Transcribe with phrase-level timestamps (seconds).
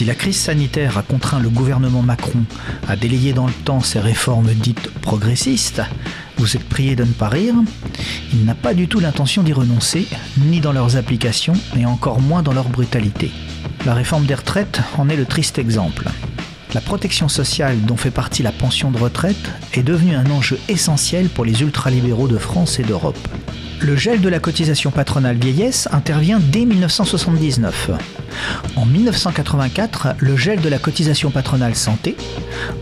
[0.00, 2.42] Si la crise sanitaire a contraint le gouvernement Macron
[2.88, 5.82] à délayer dans le temps ses réformes dites progressistes,
[6.38, 7.54] vous êtes prié de ne pas rire,
[8.32, 10.08] il n'a pas du tout l'intention d'y renoncer,
[10.38, 13.30] ni dans leurs applications, et encore moins dans leur brutalité.
[13.84, 16.06] La réforme des retraites en est le triste exemple.
[16.72, 21.28] La protection sociale dont fait partie la pension de retraite est devenue un enjeu essentiel
[21.28, 23.28] pour les ultralibéraux de France et d'Europe.
[23.82, 27.90] Le gel de la cotisation patronale vieillesse intervient dès 1979.
[28.76, 32.14] En 1984, le gel de la cotisation patronale santé.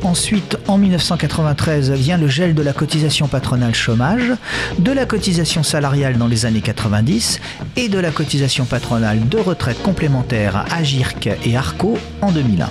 [0.02, 4.32] Ensuite, en 1993, vient le gel de la cotisation patronale chômage,
[4.80, 7.40] de la cotisation salariale dans les années 90
[7.76, 12.70] et de la cotisation patronale de retraite complémentaire Agirc et Arco en 2001.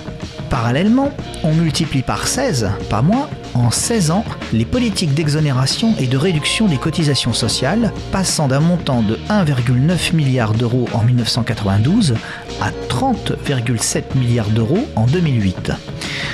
[0.50, 1.10] Parallèlement,
[1.44, 6.66] on multiplie par 16, pas moins, en 16 ans, les politiques d'exonération et de réduction
[6.66, 12.14] des cotisations sociales, passant d'un montant de 1,9 milliard d'euros en 1992
[12.62, 15.72] à 30,7 milliards d'euros en 2008.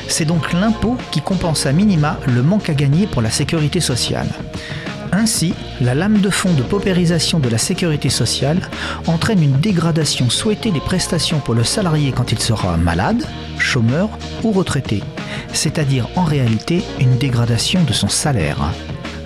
[0.08, 4.28] C'est donc l'impôt qui compense à minima le manque à gagner pour la sécurité sociale.
[5.14, 8.68] Ainsi, la lame de fond de paupérisation de la sécurité sociale
[9.06, 13.24] entraîne une dégradation souhaitée des prestations pour le salarié quand il sera malade,
[13.56, 14.08] chômeur
[14.42, 15.04] ou retraité,
[15.52, 18.58] c'est-à-dire en réalité une dégradation de son salaire.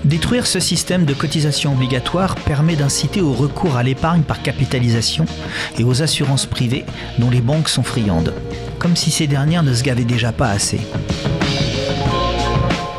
[0.04, 5.24] Détruire ce système de cotisation obligatoire permet d'inciter au recours à l'épargne par capitalisation
[5.78, 6.84] et aux assurances privées
[7.18, 8.34] dont les banques sont friandes,
[8.78, 10.80] comme si ces dernières ne se gavaient déjà pas assez.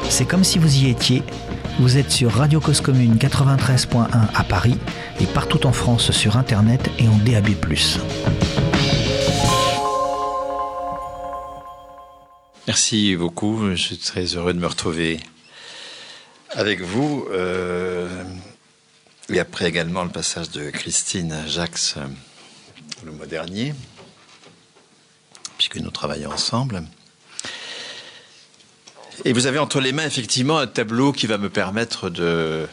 [0.09, 1.21] C'est comme si vous y étiez
[1.79, 4.77] vous êtes sur Radio Cause Commune 93.1 à Paris
[5.21, 7.51] et partout en France sur Internet et en DAB+.
[12.67, 13.69] Merci beaucoup.
[13.69, 15.21] Je suis très heureux de me retrouver
[16.51, 17.25] avec vous.
[17.31, 18.25] Euh,
[19.29, 21.95] et après également le passage de Christine Jacques
[23.05, 23.73] le mois dernier,
[25.57, 26.83] puisque nous travaillons ensemble.
[29.25, 32.67] Et vous avez entre les mains effectivement un tableau qui va me permettre de,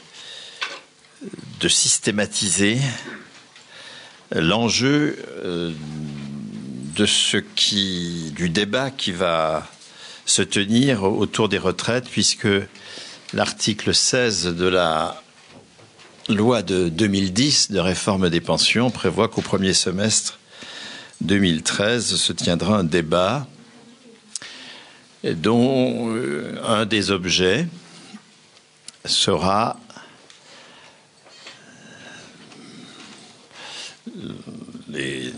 [1.69, 2.79] systématiser
[4.31, 5.73] l'enjeu euh,
[6.95, 9.69] de ce qui, du débat qui va
[10.25, 12.49] se tenir autour des retraites, puisque
[13.33, 15.21] l'article 16 de la
[16.29, 20.39] loi de 2010 de réforme des pensions prévoit qu'au premier semestre
[21.23, 23.49] 2013 se tiendra un débat
[25.25, 27.66] dont euh, un des objets
[29.04, 29.78] sera
[34.88, 35.32] les,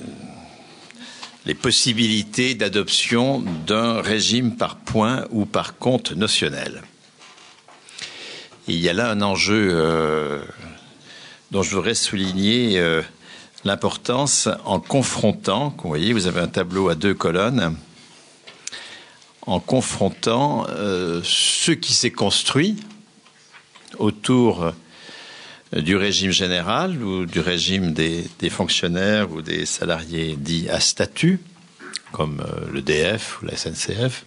[1.54, 6.82] possibilités d'adoption d'un régime par points ou par compte notionnel.
[8.68, 10.40] il y a là un enjeu euh,
[11.50, 13.02] dont je voudrais souligner euh,
[13.64, 17.76] l'importance en confrontant, vous voyez, vous avez un tableau à deux colonnes,
[19.48, 22.76] en confrontant euh, ce qui s'est construit
[23.98, 30.80] autour euh, du régime général ou du régime des, fonctionnaires ou des salariés dits à
[30.80, 31.40] statut,
[32.12, 34.26] comme euh, le DF ou la SNCF.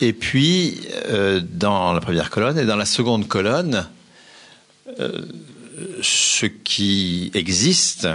[0.00, 0.80] Et puis,
[1.42, 3.88] dans la première colonne et dans la seconde colonne,
[6.00, 8.06] ce qui existe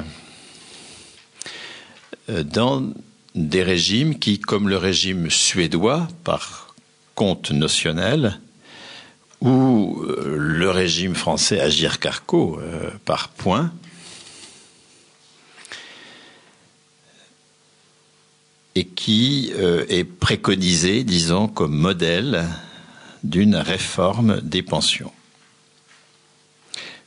[2.29, 2.93] dans
[3.35, 6.75] des régimes qui, comme le régime suédois, par
[7.15, 8.39] compte notionnel,
[9.41, 13.73] ou euh, le régime français Agir Carco euh, par point,
[18.75, 22.45] et qui euh, est préconisé, disons, comme modèle
[23.23, 25.11] d'une réforme des pensions.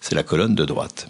[0.01, 1.09] C'est la colonne de droite.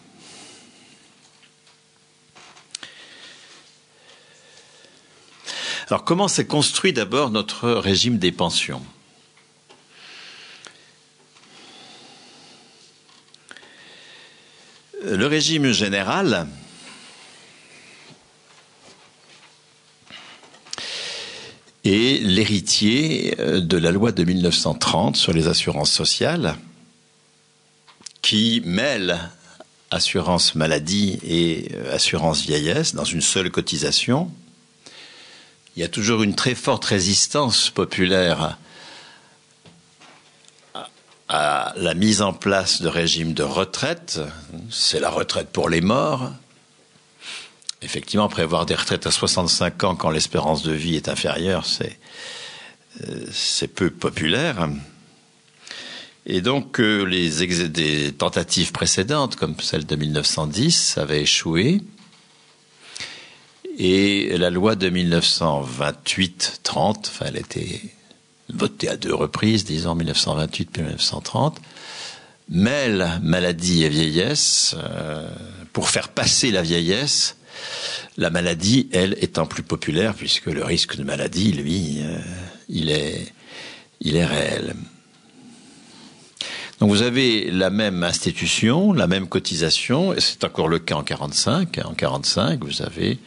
[5.88, 8.82] Alors comment s'est construit d'abord notre régime des pensions?
[15.04, 16.48] Le régime général
[21.84, 26.56] est l'héritier de la loi de 1930 sur les assurances sociales
[28.22, 29.20] qui mêle
[29.92, 34.32] assurance maladie et assurance vieillesse dans une seule cotisation
[35.76, 38.56] il y a toujours une très forte résistance populaire
[41.28, 44.20] à, la mise en place de régimes de retraite.
[44.70, 46.32] C'est la retraite pour les morts.
[47.82, 51.98] Effectivement, prévoir des retraites à 65 ans quand l'espérance de vie est inférieure, c'est
[53.06, 54.70] euh, peu populaire.
[56.24, 61.82] Et donc, euh, les tentatives précédentes, comme celle de 1910, avaient échoué.
[63.78, 67.82] Et la loi de 1928-30, enfin, elle a été
[68.48, 71.60] votée à deux reprises, disons 1928 puis 1930,
[72.48, 75.28] mêle maladie et vieillesse euh,
[75.72, 77.36] pour faire passer la vieillesse.
[78.16, 82.18] La maladie, elle, étant plus populaire puisque le risque de maladie, lui, euh,
[82.70, 83.32] il est,
[84.00, 84.74] il est réel.
[86.80, 91.02] Donc vous avez la même institution, la même cotisation, et c'est encore le cas en
[91.02, 91.78] 45.
[91.84, 93.18] En 45, vous avez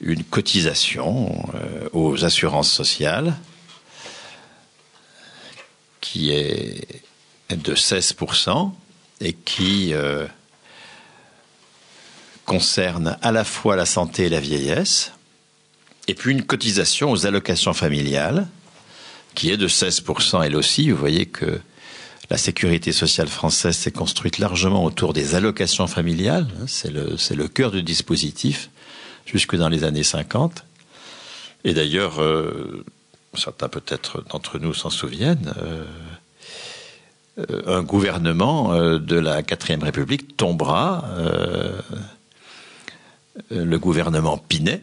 [0.00, 3.36] une cotisation euh, aux assurances sociales
[6.00, 7.02] qui est
[7.50, 8.72] de 16%
[9.20, 10.26] et qui euh,
[12.46, 15.12] concerne à la fois la santé et la vieillesse,
[16.08, 18.48] et puis une cotisation aux allocations familiales
[19.34, 20.90] qui est de 16% elle aussi.
[20.90, 21.60] Vous voyez que
[22.30, 26.48] la sécurité sociale française s'est construite largement autour des allocations familiales.
[26.60, 28.70] Hein, c'est le, c'est le cœur du dispositif
[29.26, 30.64] jusque dans les années 50.
[31.64, 32.84] Et d'ailleurs, euh,
[33.34, 35.84] certains peut-être d'entre nous s'en souviennent, euh,
[37.38, 41.04] euh, un gouvernement de la quatrième République tombera,
[43.50, 44.82] le gouvernement Pinet,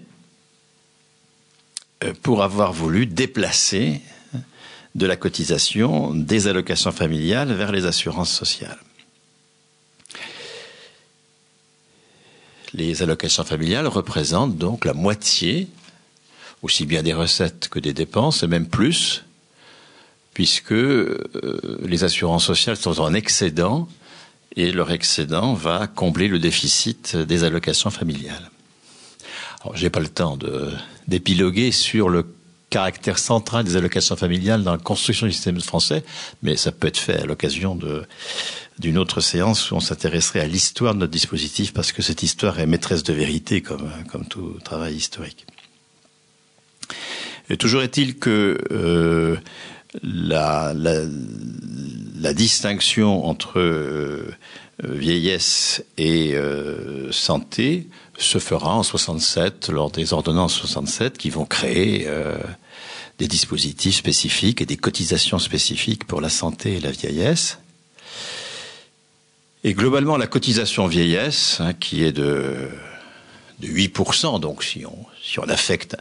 [2.21, 4.01] pour avoir voulu déplacer
[4.95, 8.79] de la cotisation des allocations familiales vers les assurances sociales.
[12.73, 15.67] Les allocations familiales représentent donc la moitié,
[16.61, 19.23] aussi bien des recettes que des dépenses, et même plus,
[20.33, 23.87] puisque euh, les assurances sociales sont en excédent
[24.55, 28.51] et leur excédent va combler le déficit des allocations familiales.
[29.61, 30.37] Alors, j'ai pas le temps
[31.07, 32.25] d'épiloguer sur le
[32.69, 36.03] caractère central des allocations familiales dans la construction du système français,
[36.43, 37.77] mais ça peut être fait à l'occasion
[38.79, 42.59] d'une autre séance où on s'intéresserait à l'histoire de notre dispositif, parce que cette histoire
[42.59, 43.89] est maîtresse de vérité, comme,
[44.29, 45.45] tout travail historique.
[47.49, 49.37] Et toujours est-il que euh,
[50.03, 50.73] la,
[52.33, 54.35] distinction entre euh,
[54.83, 57.87] vieillesse et euh, santé
[58.17, 62.07] se fera en 67 lors des ordonnances 67 qui vont créer
[63.17, 67.59] des dispositifs spécifiques et des cotisations spécifiques pour la santé et la vieillesse.
[69.63, 72.69] Et globalement, la cotisation vieillesse, hein, qui est de,
[73.59, 75.97] de 8%, donc si on, affecte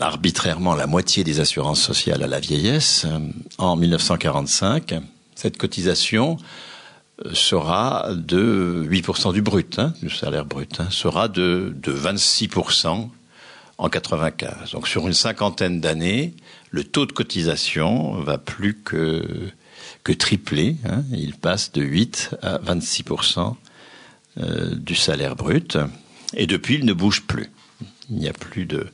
[0.00, 3.18] arbitrairement la moitié des assurances sociales à la vieillesse, euh,
[3.58, 4.94] en 1945,
[5.34, 6.36] cette cotisation
[7.32, 13.08] sera de 8% du brut, hein, du salaire brut, hein, sera de, de 26%
[13.78, 14.72] en 95.
[14.72, 16.34] Donc sur une cinquantaine d'années,
[16.70, 19.50] le taux de cotisation va plus que,
[20.08, 20.76] que tripler.
[20.88, 23.56] Hein, il passe de 8 à 26%
[24.40, 25.76] euh, du salaire brut.
[26.34, 27.50] Et depuis, il ne bouge plus.
[28.08, 28.86] Il n'y a plus de...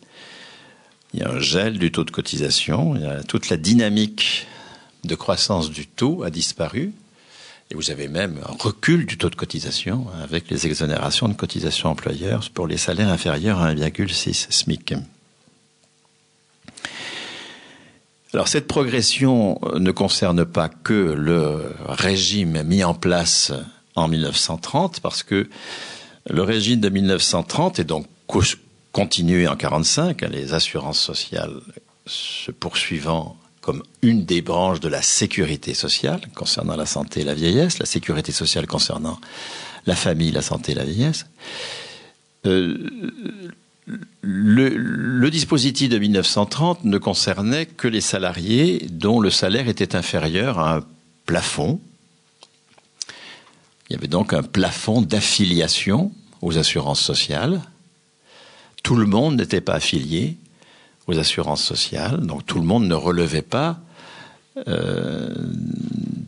[1.12, 2.96] Il y a un gel du taux de cotisation.
[3.28, 4.48] Toute la dynamique
[5.04, 6.92] de croissance du taux a disparu.
[7.70, 11.90] Et vous avez même un recul du taux de cotisation avec les exonérations de cotisation
[11.90, 14.94] employeurs pour les salaires inférieurs à 1,6 SMIC.
[18.34, 23.52] Alors cette progression ne concerne pas que le régime mis en place
[23.94, 25.48] en 1930, parce que
[26.28, 28.06] le régime de 1930 est donc
[28.90, 31.60] continué en 1945, les assurances sociales
[32.06, 37.34] se poursuivant comme une des branches de la sécurité sociale concernant la santé et la
[37.34, 39.20] vieillesse, la sécurité sociale concernant
[39.86, 41.26] la famille, la santé et la vieillesse.
[42.46, 42.90] Euh,
[43.86, 50.76] le, dispositif de 1930 ne concernait que les salariés dont le salaire était inférieur à
[50.76, 50.84] un
[51.26, 51.80] plafond.
[53.88, 57.60] Il y avait donc un plafond d'affiliation aux assurances sociales.
[58.82, 60.36] Tout le monde n'était pas affilié,
[61.06, 62.20] aux assurances sociales.
[62.20, 63.80] Donc tout le monde ne relevait pas
[64.68, 65.34] euh,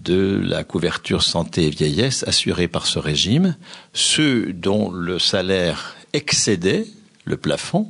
[0.05, 3.57] de la couverture santé et vieillesse assurée par ce régime.
[3.93, 6.87] Ceux dont le salaire excédait
[7.27, 7.89] le plafond,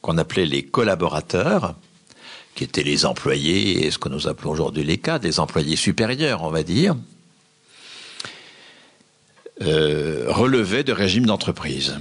[0.00, 1.74] qu'on appelait les collaborateurs,
[2.54, 6.42] qui étaient les employés, et ce que nous appelons aujourd'hui les cadres, les employés supérieurs,
[6.42, 6.96] on va dire,
[9.60, 11.96] euh, relevaient de régime d'entreprise.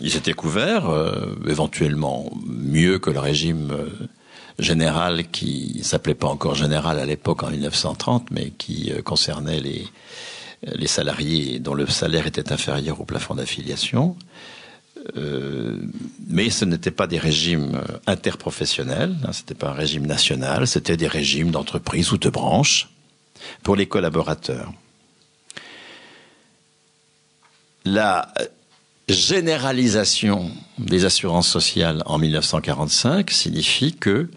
[0.00, 3.88] Ils étaient couverts, euh, éventuellement mieux que le régime euh,
[4.58, 10.86] général qui s'appelait pas encore général à l'époque en 1930, mais qui euh, concernait les
[10.86, 14.16] salariés dont le salaire était inférieur au plafond d'affiliation.
[16.28, 21.06] Mais ce n'était pas des régimes interprofessionnels, hein, c'était pas un régime national, c'était des
[21.08, 22.88] régimes d'entreprise ou de branche
[23.62, 24.72] pour les collaborateurs.
[27.84, 28.32] La
[29.08, 34.30] généralisation des assurances sociales en 1945 signifie que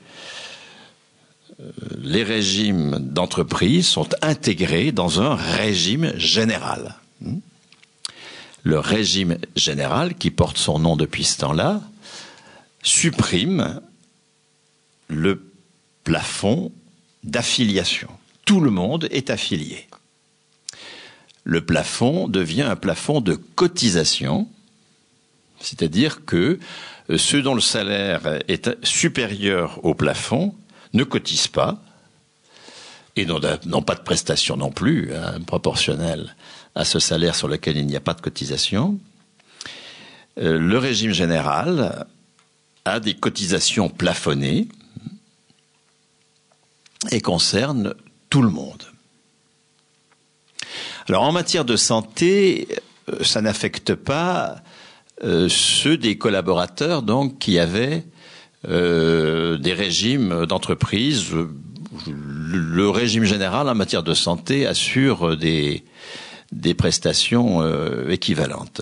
[1.60, 6.96] euh, les régimes d'entreprise sont intégrés dans un régime général.
[8.68, 11.80] Le régime général, qui porte son nom depuis ce temps-là,
[12.84, 13.80] supprime
[15.08, 15.50] le
[16.04, 16.74] plafond
[17.24, 18.10] d'affiliation.
[18.44, 19.88] Tout le monde est affilié.
[21.46, 24.50] Le plafond devient un plafond de cotisation,
[25.62, 26.60] c'est-à-dire que
[27.10, 30.54] euh, ceux dont le salaire est supérieur au plafond
[30.92, 31.82] ne cotisent pas
[33.16, 36.36] et n'ont pas de prestations non plus hein, proportionnelles
[36.78, 39.00] à ce salaire sur lequel il n'y a pas de cotisation.
[40.38, 42.06] Euh, le régime général
[42.86, 44.68] a des cotisations plafonnées
[47.12, 47.96] et concerne
[48.30, 48.84] tout le monde.
[51.10, 52.68] Alors en matière de santé,
[53.10, 54.58] euh, ça n'affecte pas
[55.24, 58.06] euh, ceux des collaborateurs donc qui avaient
[58.64, 61.28] des régimes d'entreprise.
[62.06, 65.86] Le régime général en matière de santé assure des,
[66.52, 67.62] des prestations
[68.08, 68.82] équivalentes.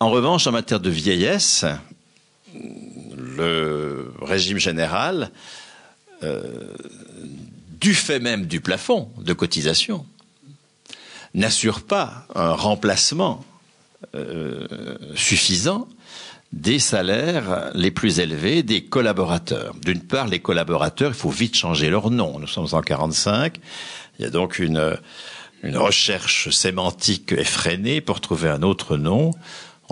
[0.00, 1.64] En revanche, en matière de vieillesse,
[2.54, 5.30] le régime général,
[7.80, 10.06] du fait même du plafond de cotisation,
[11.34, 13.44] n'assure pas un remplacement
[14.14, 15.88] euh, suffisant
[16.52, 19.74] des salaires les plus élevés des collaborateurs.
[19.82, 22.38] D'une part, les collaborateurs, il faut vite changer leur nom.
[22.38, 23.58] Nous sommes en 45.
[24.18, 24.96] Il y a donc une,
[25.62, 29.32] une recherche sémantique effrénée pour trouver un autre nom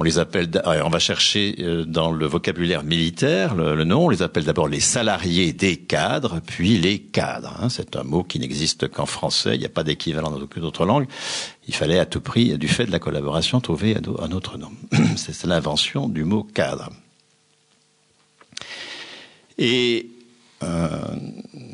[0.01, 4.23] on les appelle, on va chercher euh, dans le vocabulaire militaire le, nom, on les
[4.23, 7.55] appelle d'abord les salariés des cadres, puis les cadres.
[7.61, 7.69] Hein.
[7.69, 10.87] C'est un mot qui n'existe qu'en français, il n'y a pas d'équivalent dans aucune autre
[10.87, 11.07] langue.
[11.69, 14.71] Il fallait à tout prix, du fait de la collaboration, trouver un autre nom.
[15.17, 16.89] C'est l'invention du mot cadre.
[19.59, 20.09] Et
[20.63, 21.17] euh,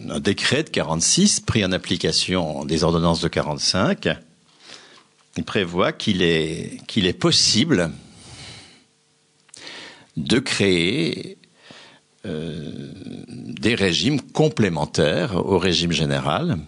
[0.09, 4.09] un décret de 46 pris en application des ordonnances de 45,
[5.37, 7.91] il prévoit qu'il est, qu'il est possible
[10.17, 11.37] de créer
[12.25, 12.93] euh,
[13.37, 16.59] des régimes complémentaires au régime général.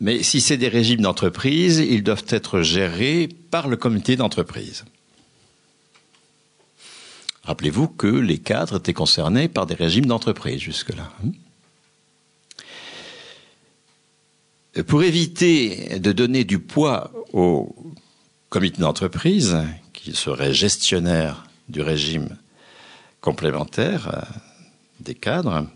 [0.00, 4.84] Mais si c'est des régimes d'entreprise, ils doivent être gérés par le comité d'entreprise.
[7.44, 11.10] Rappelez-vous que les cadres étaient concernés par des régimes d'entreprise jusque-là.
[14.86, 17.74] Pour éviter de donner du poids aux
[18.54, 19.56] comité d'entreprise,
[19.92, 22.36] qui serait gestionnaire du régime
[23.20, 24.20] complémentaire euh,
[25.00, 25.66] des cadres,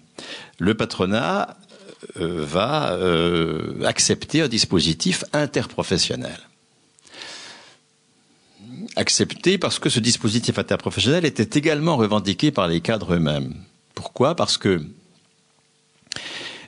[0.59, 1.57] le patronat
[2.21, 6.39] euh, va euh, accepter un dispositif interprofessionnel.
[8.97, 13.55] Accepté parce que ce dispositif interprofessionnel était également revendiqué par les cadres eux-mêmes.
[13.95, 14.35] Pourquoi?
[14.35, 14.83] Parce que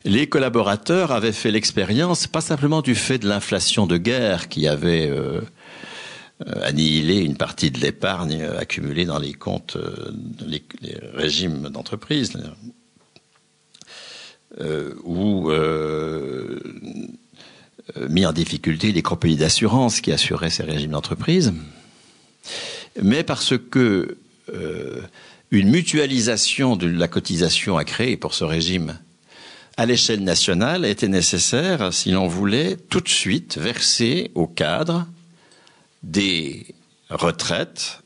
[0.05, 5.11] les collaborateurs avaient fait l'expérience, pas simplement du fait de l'inflation de guerre qui avait
[5.11, 5.43] euh,
[6.63, 10.11] annihiler une partie de l'épargne accumulée dans les comptes, euh,
[10.47, 10.63] les,
[11.13, 12.33] régimes d'entreprise,
[14.61, 15.51] euh, ou
[18.09, 21.53] mis en difficulté les compagnies d'assurance qui assuraient ces régimes d'entreprise,
[23.03, 24.17] mais parce que
[25.51, 28.99] une mutualisation de la cotisation à créer pour ce régime
[29.77, 35.07] à l'échelle nationale était nécessaire si l'on voulait tout de suite verser au cadre
[36.03, 36.75] des
[37.09, 38.03] retraites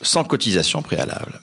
[0.00, 1.40] sans cotisation préalable.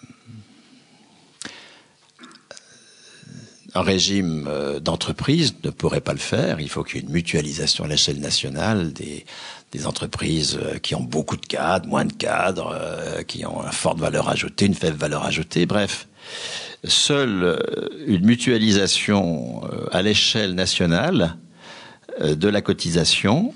[3.75, 6.59] Un régime euh, d'entreprise ne pourrait pas le faire.
[6.59, 9.25] Il faut qu'il y ait une mutualisation à l'échelle nationale des,
[9.85, 13.99] entreprises euh, qui ont beaucoup de cadres, moins de cadres, euh, qui ont une forte
[13.99, 15.65] valeur ajoutée, une faible valeur ajoutée.
[15.65, 16.07] Bref,
[16.83, 17.61] seule
[18.07, 19.61] une mutualisation
[19.91, 21.35] à l'échelle nationale
[22.21, 23.53] de la cotisation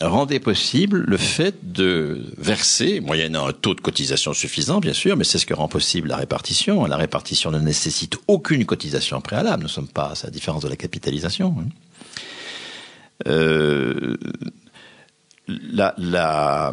[0.00, 5.24] rendait possible le fait de verser, moyennant un taux de cotisation suffisant, bien sûr, mais
[5.24, 6.86] c'est ce que rend possible la répartition.
[6.86, 9.62] La répartition ne nécessite aucune cotisation préalable.
[9.62, 11.54] Nous ne sommes pas à la différence de la capitalisation.
[11.58, 11.68] Hein.
[13.28, 14.16] Euh,
[15.48, 16.72] la,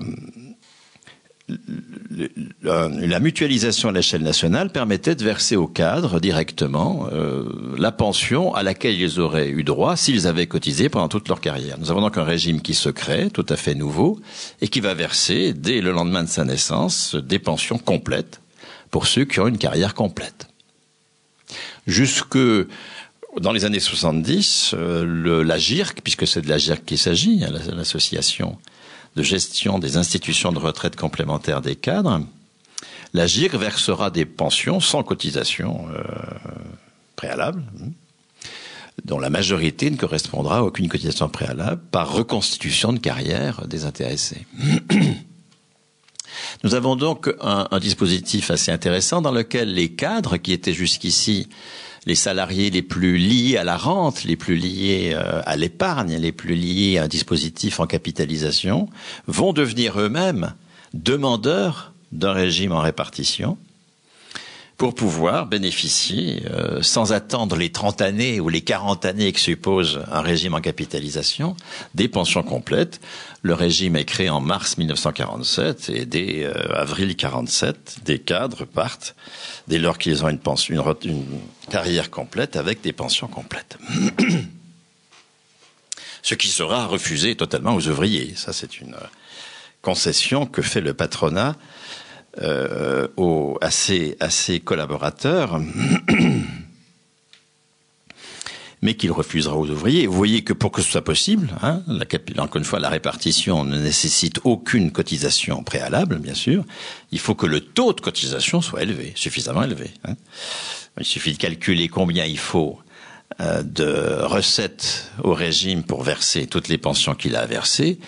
[3.19, 8.99] mutualisation à l'échelle nationale permettait de verser aux cadres directement euh, la pension à laquelle
[8.99, 11.77] ils auraient eu droit s'ils avaient cotisé pendant toute leur carrière.
[11.79, 14.19] Nous avons donc un régime qui se crée, tout à fait nouveau,
[14.61, 18.41] et qui va verser, dès le lendemain de sa naissance, des pensions complètes
[18.91, 20.47] pour ceux qui ont une carrière complète.
[21.85, 22.37] Jusque
[23.39, 27.51] dans les années 70, le, la GIRC, puisque c'est de la GIRC qu'il s'agit, hein,
[27.73, 28.57] l'association
[29.15, 32.21] de gestion des institutions de retraite complémentaires des cadres,
[33.13, 36.03] la GIRC versera des pensions sans cotisation euh,
[37.15, 37.89] préalable, hein,
[39.05, 44.45] dont la majorité ne correspondra à aucune cotisation préalable, par reconstitution de carrière des intéressés.
[46.63, 51.49] Nous avons donc un, un, dispositif assez intéressant dans lequel les cadres qui étaient jusqu'ici
[52.07, 56.31] les salariés les plus liés à la rente, les plus liés euh, à l'épargne, les
[56.31, 58.87] plus liés à un dispositif en capitalisation,
[59.27, 60.53] vont devenir eux-mêmes
[60.93, 63.57] demandeurs d'un régime en répartition
[64.77, 70.01] pour pouvoir bénéficier, euh, sans attendre les 30 années ou les 40 années que suppose
[70.11, 71.57] un régime en capitalisation,
[71.95, 73.01] des pensions complètes.
[73.41, 79.15] Le régime est créé en mars 1947 et dès euh, avril 47, des cadres partent
[79.67, 81.39] dès lors qu'ils ont une, pension, une, une
[81.71, 83.79] carrière complète avec des pensions complètes.
[86.21, 88.33] Ce qui sera refusé totalement aux ouvriers.
[88.35, 88.97] Ça, c'est une
[89.81, 91.55] concession que fait le patronat
[92.41, 94.15] euh, aux, à, ses,
[94.63, 95.59] collaborateurs,
[98.81, 100.07] mais qu'il refusera aux ouvriers.
[100.07, 101.81] Vous voyez que pour que ce soit possible, hein,
[102.37, 106.63] encore une fois, la répartition ne nécessite aucune cotisation préalable, bien sûr.
[107.11, 109.91] Il faut que le taux de cotisation soit élevé, suffisamment élevé.
[110.05, 110.15] Hein.
[110.99, 112.79] Il suffit de calculer combien il faut
[113.39, 117.99] euh, de recettes au régime pour verser toutes les pensions qu'il a versées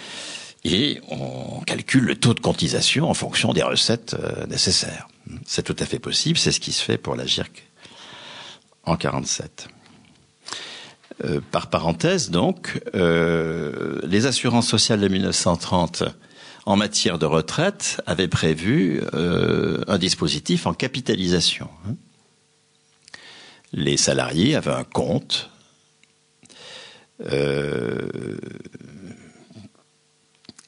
[0.63, 5.07] et on calcule le taux de quantisation en fonction des recettes euh, nécessaires.
[5.45, 7.67] C'est tout à fait possible, c'est ce qui se fait pour la GIRC
[8.83, 9.67] en 47.
[11.23, 16.03] Euh, par parenthèse, donc, euh, les assurances sociales de 1930
[16.65, 21.67] en matière de retraite avaient prévu un dispositif en capitalisation.
[23.73, 25.49] Les salariés avaient un compte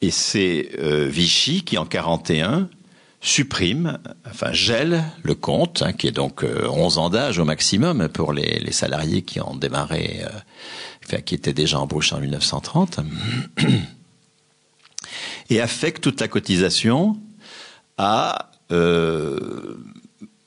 [0.02, 2.70] et c'est euh, Vichy qui, en 41,
[3.22, 8.10] supprime, enfin gèle le compte, hein, qui est donc euh, 11 ans d'âge au maximum
[8.10, 10.30] pour les, les, salariés qui ont démarré, euh,
[11.06, 13.00] enfin, qui étaient déjà embauchés en 1930,
[15.52, 17.16] et affecte toute la cotisation
[17.98, 19.78] à euh,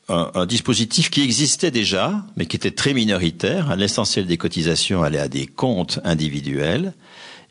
[0.09, 3.77] un, un, dispositif qui existait déjà, mais qui était très minoritaire.
[3.77, 6.93] L'essentiel des cotisations allait à des comptes individuels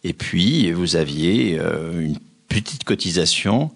[0.04, 3.72] et puis, vous aviez euh, une petite cotisation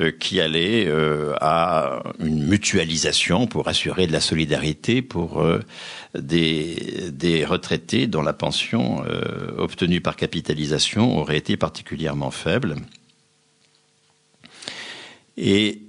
[0.00, 5.44] euh, qui allait euh, à une mutualisation pour assurer de la solidarité pour
[6.14, 9.02] des, des, retraités dont la pension
[9.56, 12.76] obtenue par capitalisation aurait été particulièrement faible.
[15.38, 15.80] Et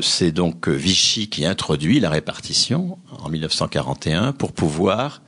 [0.00, 5.22] c'est donc Vichy qui introduit la répartition en 1941 pour pouvoir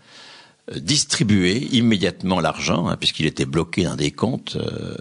[0.77, 4.97] distribuer immédiatement l'argent, hein, puisqu'il était bloqué dans des comptes euh,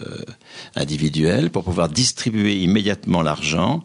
[0.75, 3.83] individuels, pour pouvoir distribuer immédiatement l'argent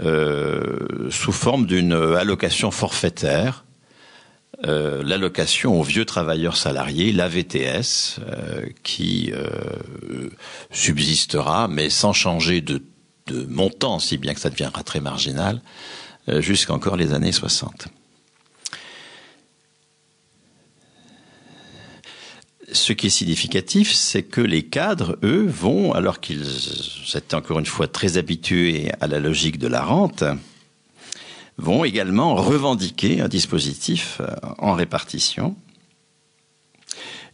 [0.00, 3.64] euh, sous forme d'une allocation forfaitaire,
[4.66, 9.32] euh, l'allocation aux vieux travailleurs salariés, la VTS, euh, qui
[10.70, 12.82] subsistera, mais sans changer de,
[13.26, 15.60] de, montant, si bien que ça deviendra très marginal,
[16.26, 17.88] jusqu'encore les années 60.
[22.74, 26.44] Ce qui est significatif, c'est que les cadres, eux, vont, alors qu'ils
[27.14, 30.24] étaient encore une fois très habitués à la logique de la rente,
[31.56, 34.26] vont également revendiquer un dispositif euh,
[34.58, 35.56] en répartition.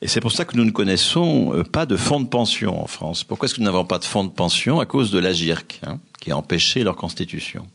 [0.03, 2.87] Et c'est pour ça que nous ne connaissons euh, pas de fonds de pension en
[2.87, 3.25] France.
[3.25, 4.79] Pourquoi est-ce que nous n'avons pas de fonds de pension?
[4.79, 7.67] À cause de la GIRC, hein, qui a empêché leur constitution.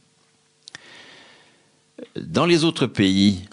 [2.15, 3.47] Dans les autres pays,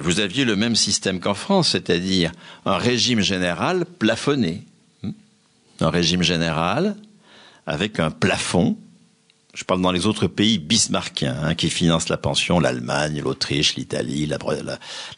[0.00, 2.32] vous aviez le même système qu'en France, c'est-à-dire
[2.64, 4.64] un régime général plafonné.
[5.02, 5.12] Hmm?
[5.80, 6.96] Un régime général
[7.66, 8.76] avec un plafond.
[9.54, 14.26] Je parle dans les autres pays bismarckiens hein, qui financent la pension, l'Allemagne, l'Autriche, l'Italie,
[14.26, 14.38] la,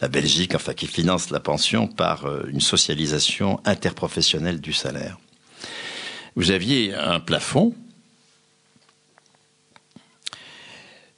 [0.01, 5.19] la, Belgique, enfin qui financent la pension par euh, une socialisation interprofessionnelle du salaire.
[6.37, 7.75] Vous aviez un plafond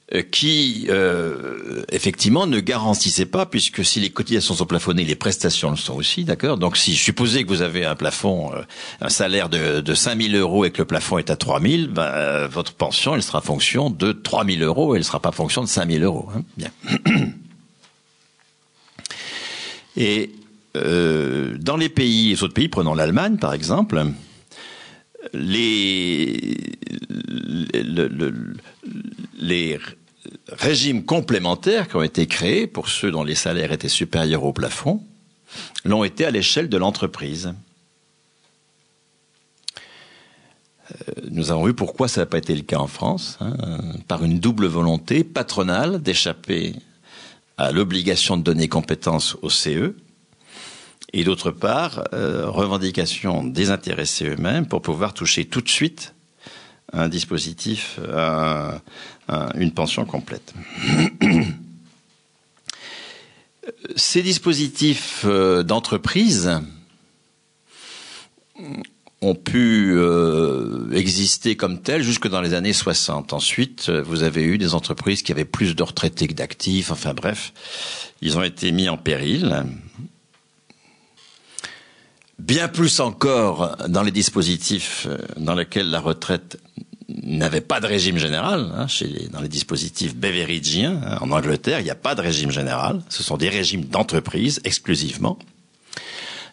[0.19, 5.77] qui euh, effectivement ne garantissait pas, puisque si les cotisations sont plafonnées, les prestations le
[5.77, 6.57] sont aussi, d'accord?
[6.57, 8.61] Donc si je supposais que vous avez un plafond, euh,
[8.99, 11.87] un salaire de, de 5 000 euros et que le plafond est à 3 000,
[11.87, 15.31] ben, euh, votre pension, elle sera fonction de 3 000 euros, elle ne sera pas
[15.31, 16.29] fonction de 5 000 euros.
[16.35, 16.71] Hein Bien.
[19.95, 20.31] Et
[20.75, 24.03] euh, dans les pays, les autres pays, prenons l'Allemagne par exemple,
[25.33, 26.57] les,
[27.09, 28.55] le, le,
[29.39, 29.79] les
[30.49, 35.03] régimes complémentaires qui ont été créés pour ceux dont les salaires étaient supérieurs au plafond
[35.83, 37.53] l'ont été à l'échelle de l'entreprise.
[40.91, 43.55] Euh, nous avons vu pourquoi ça n'a pas été le cas en France, hein,
[44.07, 46.75] par une double volonté patronale d'échapper
[47.57, 49.95] à l'obligation de donner compétence au CE,
[51.13, 56.13] et d'autre part, euh, revendication des intéressés eux-mêmes pour pouvoir toucher tout de suite
[56.93, 57.99] un dispositif,
[59.55, 60.53] une pension complète.
[63.95, 66.51] Ces dispositifs euh, d'entreprise
[69.21, 73.33] ont pu euh, exister comme tels jusque dans les années 60.
[73.33, 76.91] Ensuite, vous avez eu des entreprises qui avaient plus de retraités que d'actifs.
[76.91, 77.53] Enfin bref,
[78.21, 79.63] ils ont été mis en péril.
[82.41, 86.57] Bien plus encore dans les dispositifs euh, dans lesquels la retraite
[87.07, 88.73] n'avait pas de régime général.
[88.75, 88.87] Hein,
[89.31, 93.03] dans les dispositifs beveridgiens hein, en Angleterre, il n'y a pas de régime général.
[93.09, 95.37] Ce sont des régimes d'entreprise exclusivement.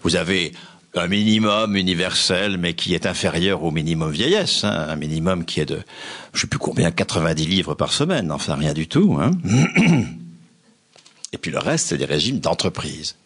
[0.03, 0.53] Vous avez
[0.95, 4.65] un minimum universel, mais qui est inférieur au minimum vieillesse.
[4.65, 5.81] Hein, un minimum qui est de,
[6.35, 8.31] je sais plus combien, 90 livres par semaine.
[8.31, 9.19] Enfin, rien du tout.
[11.33, 13.17] Et puis le reste, c'est des régimes d'entreprise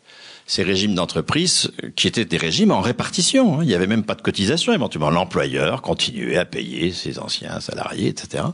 [0.47, 3.59] ces régimes d'entreprise qui étaient des régimes en répartition.
[3.59, 3.63] Hein.
[3.63, 4.73] Il n'y avait même pas de cotisation.
[4.73, 8.45] Éventuellement, l'employeur continuait à payer ses anciens salariés, etc.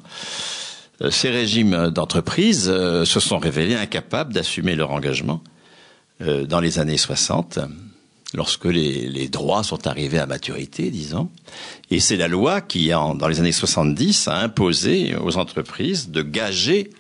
[1.03, 5.43] Euh, ces régimes d'entreprise euh, se sont révélés incapables d'assumer leur engagement
[6.21, 7.61] euh, dans les années 60,
[8.35, 11.31] lorsque les, droits sont arrivés à maturité, disons.
[11.91, 16.91] Et c'est la loi qui, dans les années 70, a imposé aux entreprises de gager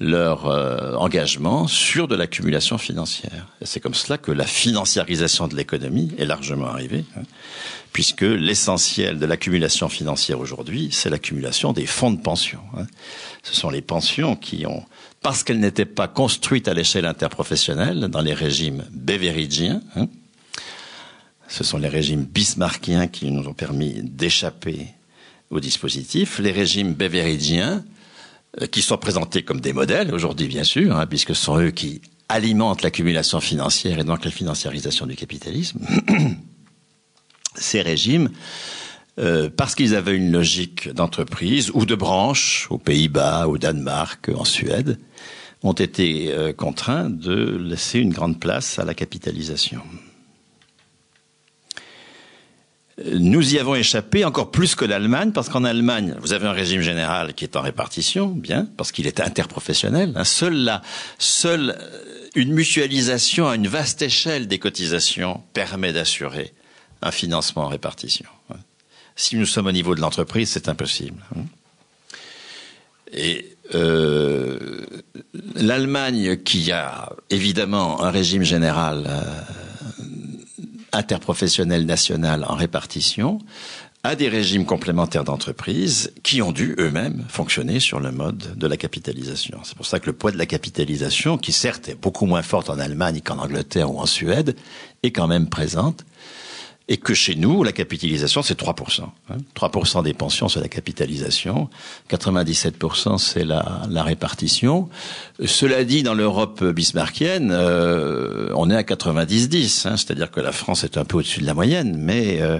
[0.00, 3.46] leur euh, engagement sur de l'accumulation financière.
[3.62, 7.22] C'est comme cela que la financiarisation de l'économie est largement arrivée, hein,
[7.92, 12.60] puisque l'essentiel de l'accumulation financière aujourd'hui, c'est l'accumulation des fonds de pension.
[12.76, 12.86] Hein.
[13.42, 14.84] Ce sont les pensions qui ont,
[15.20, 20.06] parce qu'elles n'étaient pas construites à l'échelle interprofessionnelle dans les régimes beveridgiens, hein,
[21.48, 24.88] ce sont les régimes bismarckiens qui nous ont permis d'échapper
[25.50, 26.38] au dispositif.
[26.38, 27.97] Les régimes beveridgiens euh,
[28.72, 32.00] qui sont présentés comme des modèles aujourd'hui, bien sûr, hein, puisque ce sont eux qui
[32.28, 35.80] alimentent l'accumulation financière et donc la financiarisation du capitalisme.
[37.54, 38.30] Ces régimes,
[39.18, 44.44] euh, parce qu'ils avaient une logique d'entreprise ou de branche aux Pays-Bas, au Danemark, en
[44.44, 44.98] Suède,
[45.62, 49.82] ont été euh, contraints de laisser une grande place à la capitalisation.
[53.04, 56.80] Nous y avons échappé encore plus que l'Allemagne, parce qu'en Allemagne, vous avez un régime
[56.80, 60.12] général qui est en répartition, bien, parce qu'il est interprofessionnel.
[60.16, 60.24] Hein.
[60.24, 60.80] Seule,
[61.48, 66.52] euh, une mutualisation à une vaste échelle des cotisations permet d'assurer
[67.00, 68.26] un financement en répartition.
[68.50, 68.56] Hein.
[69.14, 71.22] Si nous sommes au niveau de l'entreprise, c'est impossible.
[71.36, 71.42] Hein.
[73.12, 74.58] Et euh,
[75.54, 79.22] l'Allemagne, qui a évidemment un régime général euh,
[80.92, 83.38] interprofessionnel national en répartition
[84.04, 88.76] à des régimes complémentaires d'entreprise qui ont dû eux-mêmes fonctionner sur le mode de la
[88.76, 89.58] capitalisation.
[89.64, 92.70] C'est pour ça que le poids de la capitalisation, qui certes est beaucoup moins forte
[92.70, 94.56] en Allemagne qu'en Angleterre ou en Suède,
[95.02, 96.04] est quand même présente
[96.90, 99.02] et que chez nous, la capitalisation, c'est 3%.
[99.02, 99.36] Hein.
[99.54, 101.68] 3% des pensions, c'est la capitalisation.
[102.10, 104.88] 97%, c'est la, la, répartition.
[105.44, 109.86] Cela dit, dans l'Europe bismarckienne, euh, on est à 90-10.
[109.86, 112.58] Hein, C'est-à-dire que la France est un peu au-dessus de la moyenne, mais euh,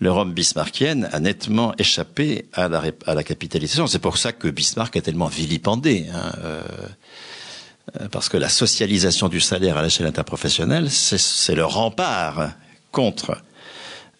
[0.00, 3.86] l'Europe bismarckienne a nettement échappé à la, à la capitalisation.
[3.86, 6.06] C'est pour ça que Bismarck est tellement vilipendé.
[6.12, 12.50] Hein, euh, parce que la socialisation du salaire à l'échelle interprofessionnelle, c'est le rempart
[12.92, 13.47] contre euh,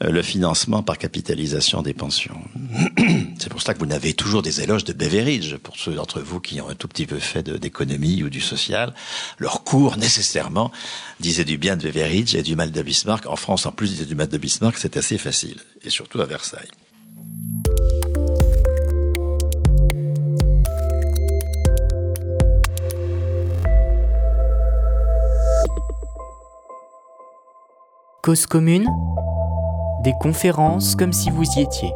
[0.00, 2.40] le financement par capitalisation des pensions.
[3.38, 6.40] C'est pour ça que vous n'avez toujours des éloges de Beveridge, pour ceux d'entre vous
[6.40, 8.94] qui ont un tout petit peu fait d'économie ou du social.
[9.38, 10.70] Leur cours, nécessairement,
[11.18, 13.26] disait du bien de Beveridge et du mal de Bismarck.
[13.26, 15.58] En France, en plus, disait du mal de Bismarck, c'est assez facile.
[15.82, 16.68] Et surtout à Versailles.
[28.22, 28.86] Cause commune?
[30.02, 31.90] Des conférences comme si vous y étiez.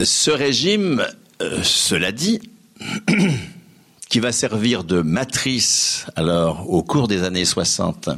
[0.00, 1.04] Ce régime,
[1.42, 2.40] euh, cela dit,
[4.08, 8.10] qui va servir de matrice alors au cours des années 60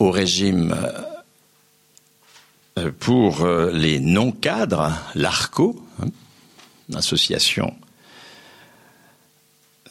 [0.00, 0.74] au régime
[2.78, 6.08] euh, pour euh, les non-cadres, l'ARCO, hein,
[6.94, 7.76] association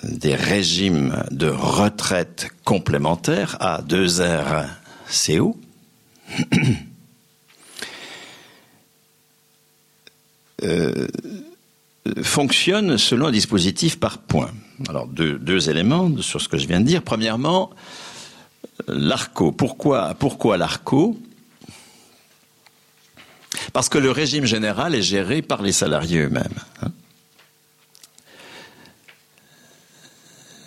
[0.04, 5.56] des régimes de retraite complémentaires à 2RCO.
[10.62, 11.08] Euh,
[12.22, 14.52] fonctionne selon un dispositif par points.
[14.88, 17.02] Alors deux, éléments sur ce que je viens de dire.
[17.02, 17.70] Premièrement,
[18.88, 19.52] l'ARCO.
[19.52, 21.18] Pourquoi, pourquoi l'ARCO?
[23.74, 26.48] Parce que le régime général est géré par les salariés eux-mêmes.
[26.82, 26.92] Hein.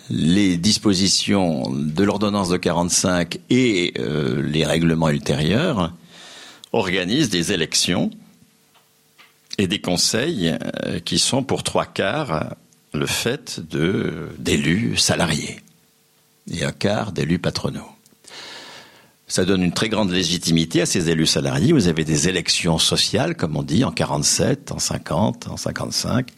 [0.09, 5.93] Les dispositions de l'ordonnance de 45 et euh, les règlements ultérieurs
[6.71, 8.11] organisent des élections
[9.57, 12.55] et des conseils euh, qui sont pour trois quarts
[12.93, 15.61] le fait de d'élus salariés
[16.51, 17.89] et un quart d'élus patronaux.
[19.27, 21.73] Ça donne une très grande légitimité à ces élus salariés.
[21.73, 26.29] Vous avez des élections sociales, comme on dit, en 47, en 50, en 55.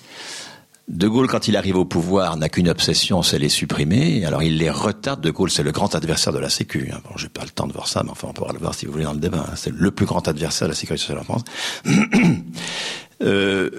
[0.88, 4.24] De Gaulle, quand il arrive au pouvoir, n'a qu'une obsession, c'est les supprimer.
[4.24, 5.20] Alors il les retarde.
[5.20, 6.92] De Gaulle, c'est le grand adversaire de la Sécu.
[6.94, 7.00] Hein.
[7.04, 8.86] Bon, j'ai pas le temps de voir ça, mais enfin, on pourra le voir si
[8.86, 9.46] vous voulez dans le débat.
[9.50, 9.54] Hein.
[9.56, 11.44] C'est le plus grand adversaire de la sécurité sociale en France.
[13.24, 13.70] euh,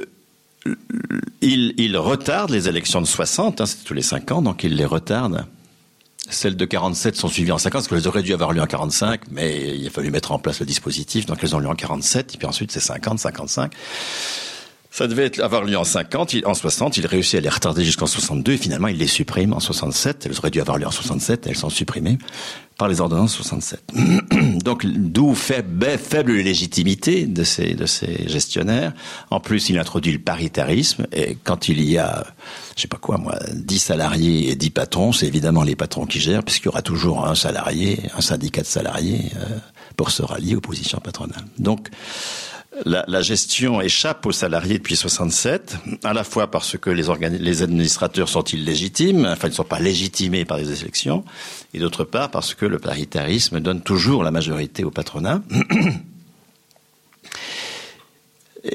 [1.43, 4.85] il, retarde les élections de 60, hein, c'est tous les 5 ans, donc il les
[4.85, 5.47] retarde.
[6.29, 9.31] Celles de 47 sont suivies en 50, parce qu'elles auraient dû avoir lieu en 45,
[9.31, 12.35] mais il a fallu mettre en place le dispositif, donc elles ont lieu en 47,
[12.35, 13.73] et puis ensuite c'est 50, 55.
[14.97, 18.53] Ça devait avoir lieu en 50, en 60, il réussit à les retarder jusqu'en 62
[18.53, 20.25] et finalement il les supprime en 67.
[20.25, 22.17] Elles auraient dû avoir lieu en 67, elles sont supprimées
[22.79, 23.93] par les ordonnances 67.
[24.65, 28.95] Donc d'où faible, faible légitimité de ces, de ces gestionnaires.
[29.31, 32.27] En plus, il introduit le paritarisme et quand il y a,
[32.75, 36.21] je sais pas quoi moi, 10 salariés et 10 patrons, c'est évidemment les patrons qui
[36.21, 39.59] gèrent puisqu'il y aura toujours un salarié, un syndicat de salariés euh,
[39.95, 41.45] pour se rallier aux positions patronales.
[41.59, 41.91] Donc
[42.85, 48.45] la, gestion échappe aux salariés depuis 67, à la fois parce que les, administrateurs sont
[48.45, 51.25] illégitimes, enfin ils ne sont pas légitimés par les élections,
[51.73, 55.43] et d'autre part parce que le paritarisme donne toujours la majorité au patronat.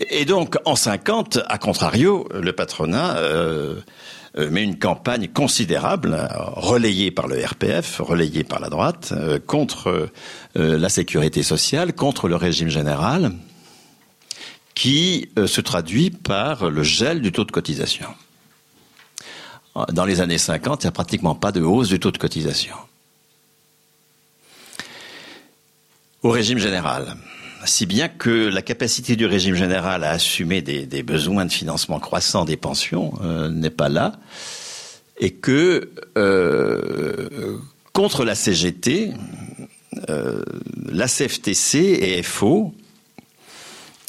[0.10, 3.76] Et donc, en 50, à contrario, le patronat euh,
[4.38, 6.18] euh, met une campagne considérable,
[6.56, 10.10] relayée par le RPF, relayée par la droite, euh, contre
[10.56, 13.34] la sécurité sociale, contre le régime général,
[14.76, 18.08] qui euh, se traduit par le gel du taux de cotisation.
[19.94, 22.76] Dans les années 50, il n'y a pratiquement pas de hausse du taux de cotisation.
[26.24, 27.16] Au régime général,
[27.66, 32.46] si bien que la capacité du régime général à assumer des, besoins de financement croissants
[32.46, 34.20] des pensions euh, n'est pas là,
[35.20, 37.58] et que euh,
[37.94, 39.14] contre la CGT,
[40.10, 40.44] euh,
[40.92, 42.74] la CFTC et FO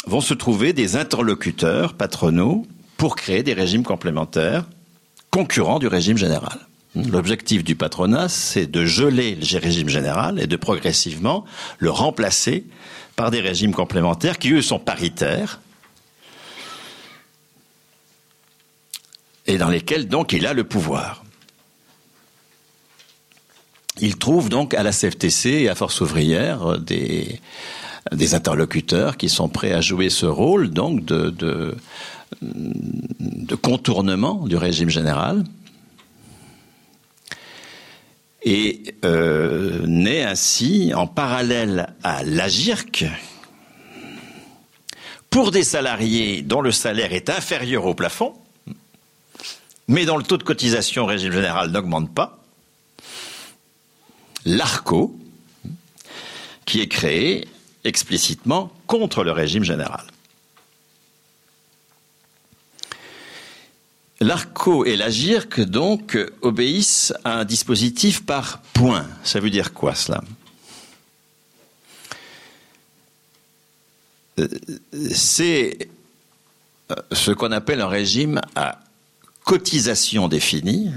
[0.07, 4.67] vont se trouver des interlocuteurs patronaux pour créer des régimes complémentaires
[5.31, 6.59] concurrents du régime général.
[6.95, 11.45] L'objectif du patronat, c'est de geler le régime général et de progressivement
[11.79, 12.67] le remplacer
[13.17, 15.61] par des régimes complémentaires qui, eux, sont paritaires
[19.47, 21.25] et dans lesquels, donc, il a le pouvoir.
[24.01, 27.41] Il trouve donc à la CFTC et à Force ouvrière des,
[28.11, 31.77] des interlocuteurs qui sont prêts à jouer ce rôle donc de,
[33.61, 35.45] contournement du régime général.
[38.45, 43.05] Et euh, naît ainsi en parallèle à l'AGIRC
[45.31, 48.35] pour des salariés dont le salaire est inférieur au plafond,
[49.87, 52.43] mais dont le taux de cotisation au régime général n'augmente pas,
[54.45, 55.17] l'ARCO,
[56.65, 57.47] qui est créé
[57.85, 60.05] explicitement contre le régime général.
[64.21, 69.09] L'ARCO et l'AGIRC, donc, obéissent à un dispositif par points.
[69.25, 70.23] Ça veut dire quoi, cela?
[74.39, 74.47] Euh,
[75.13, 75.89] C'est
[76.93, 78.79] euh, ce qu'on appelle un régime à
[79.43, 80.93] cotisation définie,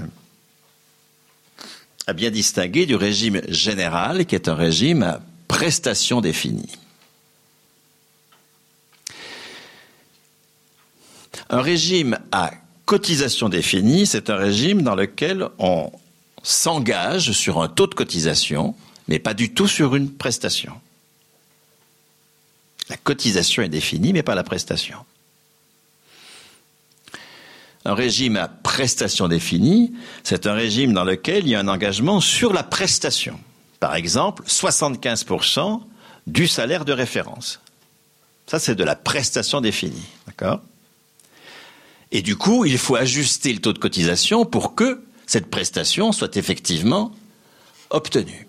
[2.06, 6.72] à bien distinguer du régime général, qui est un régime à prestation définie.
[11.48, 12.52] Un régime à
[12.84, 15.92] cotisation définie, c'est un régime dans lequel on
[16.42, 18.74] s'engage sur un taux de cotisation,
[19.08, 20.72] mais pas du tout sur une prestation.
[22.88, 24.98] La cotisation est définie, mais pas la prestation.
[27.84, 29.92] Un régime à prestation définie,
[30.24, 33.38] c'est un régime dans lequel il y a un engagement sur la prestation.
[33.80, 35.82] Par exemple, 75%
[36.26, 37.60] du salaire de référence.
[38.46, 40.06] Ça, c'est de la prestation définie.
[40.26, 40.60] D'accord?
[42.12, 46.36] Et du coup, il faut ajuster le taux de cotisation pour que cette prestation soit
[46.36, 47.12] effectivement
[47.90, 48.46] obtenue.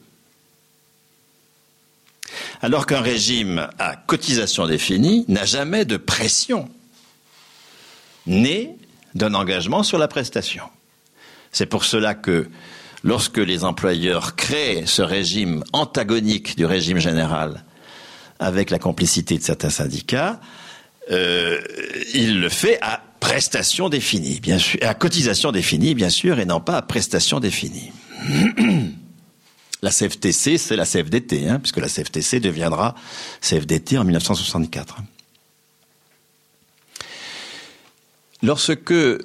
[2.61, 6.69] Alors qu'un régime à cotisation définie n'a jamais de pression,
[8.25, 8.75] n'est
[9.15, 10.63] d'un engagement sur la prestation.
[11.51, 12.49] C'est pour cela que
[13.03, 17.63] lorsque les employeurs créent ce régime antagonique du régime général
[18.39, 20.39] avec la complicité de certains syndicats,
[21.11, 21.59] euh,
[22.13, 26.59] il le fait à prestation définie, bien sûr, à cotisation définie, bien sûr, et non
[26.59, 27.91] pas à prestation définie.
[29.83, 32.95] La CFTC, c'est la CFDT, hein, puisque la CFTC deviendra
[33.41, 34.97] CFDT en 1964.
[38.41, 39.19] Lorsque euh,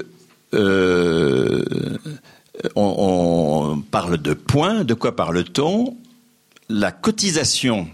[2.77, 5.97] on, parle de points, de quoi parle-t-on?
[6.69, 7.89] La cotisation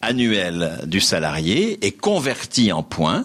[0.00, 3.24] annuelle du salarié est convertie en points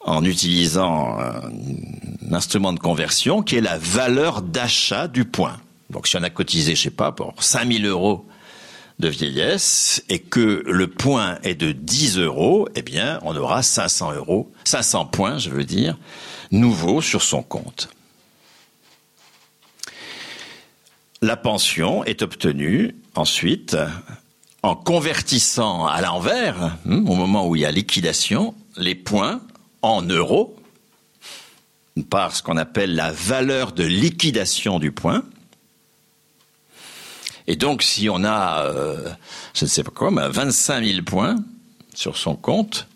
[0.00, 5.60] en utilisant un instrument de conversion qui est la valeur d'achat du point.
[5.90, 8.26] Donc si on a cotisé, je sais pas, pour 5000 euros
[9.02, 14.12] de vieillesse et que le point est de 10 euros, eh bien, on aura 500
[14.12, 15.98] euros, 500 points, je veux dire,
[16.52, 17.88] nouveaux sur son compte.
[21.20, 23.76] La pension est obtenue ensuite
[24.62, 29.40] en convertissant à l'envers, hmm, au moment où il y a liquidation, les points
[29.82, 30.56] en euros
[32.08, 35.24] par ce qu'on appelle la valeur de liquidation du point.
[37.46, 39.10] Et donc, si on a, euh,
[39.54, 41.36] je ne sais pas quoi, 25 000 points
[41.94, 42.86] sur son compte,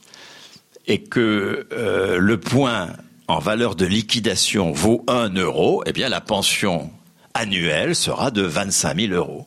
[0.87, 2.88] et que euh, le point
[3.28, 6.90] en valeur de liquidation vaut 1 euro, eh bien, la pension
[7.35, 9.46] annuelle sera de 25 000 euros.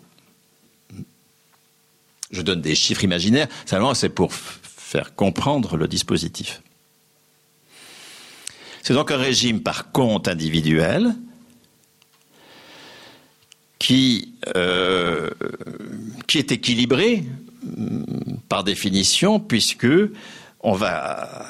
[2.31, 6.62] Je donne des chiffres imaginaires, simplement c'est pour faire comprendre le dispositif.
[8.83, 11.15] C'est donc un régime par compte individuel
[13.79, 15.29] qui, euh,
[16.27, 17.23] qui est équilibré
[18.49, 19.87] par définition, puisque
[20.61, 21.45] on va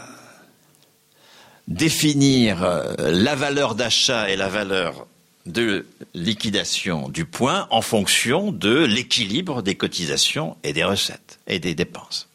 [1.67, 2.65] définir
[2.97, 5.07] la valeur d'achat et la valeur
[5.45, 11.75] de liquidation du point en fonction de l'équilibre des cotisations et des recettes et des
[11.75, 12.27] dépenses.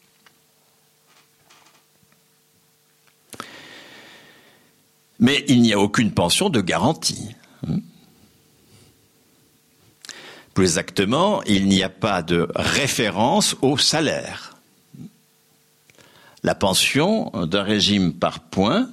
[5.19, 7.35] Mais il n'y a aucune pension de garantie.
[10.55, 14.55] Plus exactement, il n'y a pas de référence au salaire.
[16.43, 18.89] La pension d'un régime par point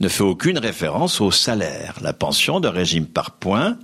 [0.00, 1.94] ne fait aucune référence au salaire.
[2.02, 3.78] La pension d'un régime par point,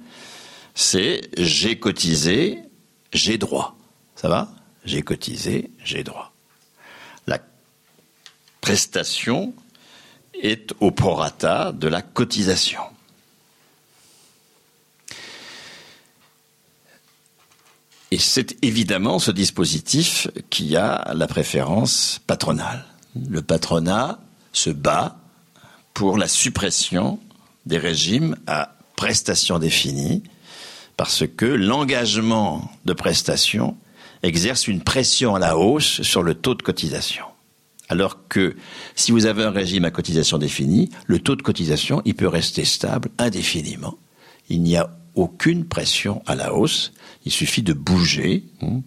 [0.75, 2.59] c'est j'ai cotisé,
[3.11, 3.75] j'ai droit.
[4.17, 4.51] Ça va?
[4.85, 6.31] J'ai cotisé, j'ai droit.
[7.27, 7.39] La
[8.61, 9.55] prestation
[10.43, 12.83] est au prorata de la cotisation.
[18.11, 22.85] Et c'est évidemment ce dispositif qui a la préférence patronale.
[23.29, 24.21] Le patronat
[24.53, 25.17] se bat
[25.95, 27.19] pour la suppression
[27.67, 30.23] des régimes à prestations définies
[30.97, 33.77] parce que l'engagement de prestation
[34.23, 37.25] exerce une pression à la hausse sur le taux de cotisation.
[37.89, 38.57] Alors que
[38.95, 42.65] si vous avez un régime à cotisation définie, le taux de cotisation, il peut rester
[42.65, 43.99] stable indéfiniment.
[44.49, 46.93] Il n'y a aucune pression à la hausse.
[47.25, 48.81] Il suffit de bouger hein,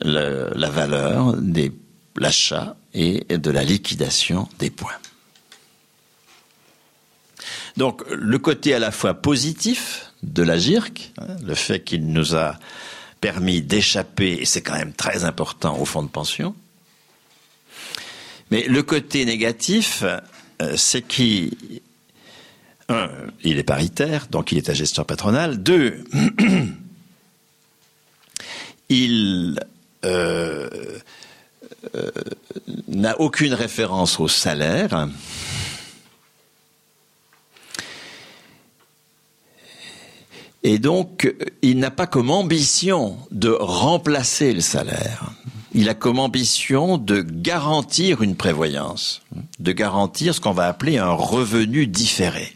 [0.00, 1.72] la valeur de
[2.16, 4.98] l'achat et de la liquidation des points.
[7.76, 12.36] Donc le côté à la fois positif de la GIRC, hein, le fait qu'il nous
[12.36, 12.58] a
[13.20, 16.54] permis d'échapper, et c'est quand même très important au fonds de pension,
[18.50, 20.04] mais le côté négatif,
[20.62, 21.80] euh, c'est qu'il
[23.42, 25.62] il est paritaire, donc il est à gestion patronale.
[25.62, 26.04] Deux,
[28.88, 29.58] il
[30.04, 30.68] euh,
[31.94, 32.10] euh,
[32.88, 35.08] n'a aucune référence au salaire.
[40.62, 45.30] Et donc, il n'a pas comme ambition de remplacer le salaire.
[45.74, 49.20] Il a comme ambition de garantir une prévoyance,
[49.58, 52.54] de garantir ce qu'on va appeler un revenu différé.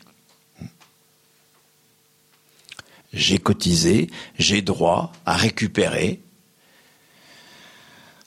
[3.12, 6.20] J'ai cotisé, j'ai droit à récupérer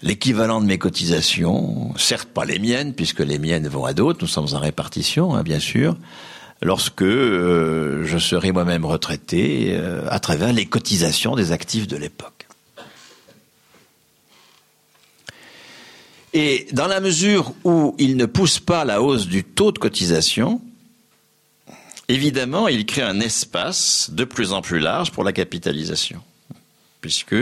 [0.01, 4.27] l'équivalent de mes cotisations, certes pas les miennes, puisque les miennes vont à d'autres, nous
[4.27, 5.95] sommes en répartition, hein, bien sûr,
[6.61, 12.47] lorsque euh, je serai moi-même retraité euh, à travers les cotisations des actifs de l'époque.
[16.33, 20.61] Et dans la mesure où il ne pousse pas la hausse du taux de cotisation,
[22.13, 26.21] évidemment, il crée un espace de plus en plus large pour la capitalisation,
[26.99, 27.35] puisque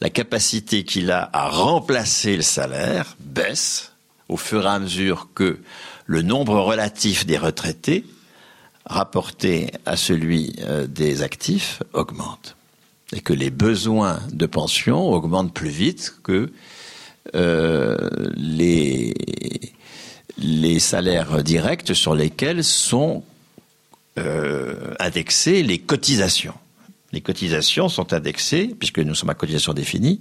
[0.00, 3.92] la capacité qu'il a à remplacer le salaire baisse
[4.28, 5.58] au fur et à mesure que
[6.06, 8.04] le nombre relatif des retraités
[8.86, 12.56] rapporté à celui euh, des actifs augmente
[13.12, 16.50] et que les besoins de pension augmentent plus vite que
[17.34, 19.14] euh, les,
[20.38, 23.22] les salaires directs sur lesquels sont
[24.18, 26.54] euh, indexées les cotisations.
[27.12, 30.20] Les cotisations sont indexées, puisque nous sommes à cotisation définie,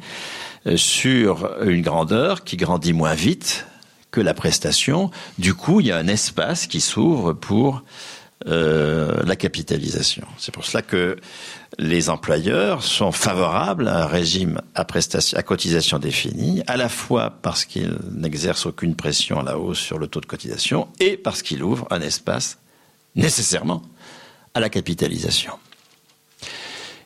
[0.66, 3.66] euh, sur une grandeur qui grandit moins vite
[4.12, 5.12] que la prestation.
[5.38, 7.84] Du coup, il y a un espace qui s'ouvre pour
[8.48, 10.26] euh, la capitalisation.
[10.38, 11.18] C'est pour cela que
[11.78, 14.86] les employeurs sont favorables à un régime à,
[15.34, 20.00] à cotisation définie, à la fois parce qu'il n'exerce aucune pression à la hausse sur
[20.00, 22.60] le taux de cotisation et parce qu'il ouvre un espace
[23.16, 23.82] nécessairement
[24.54, 25.54] à la capitalisation.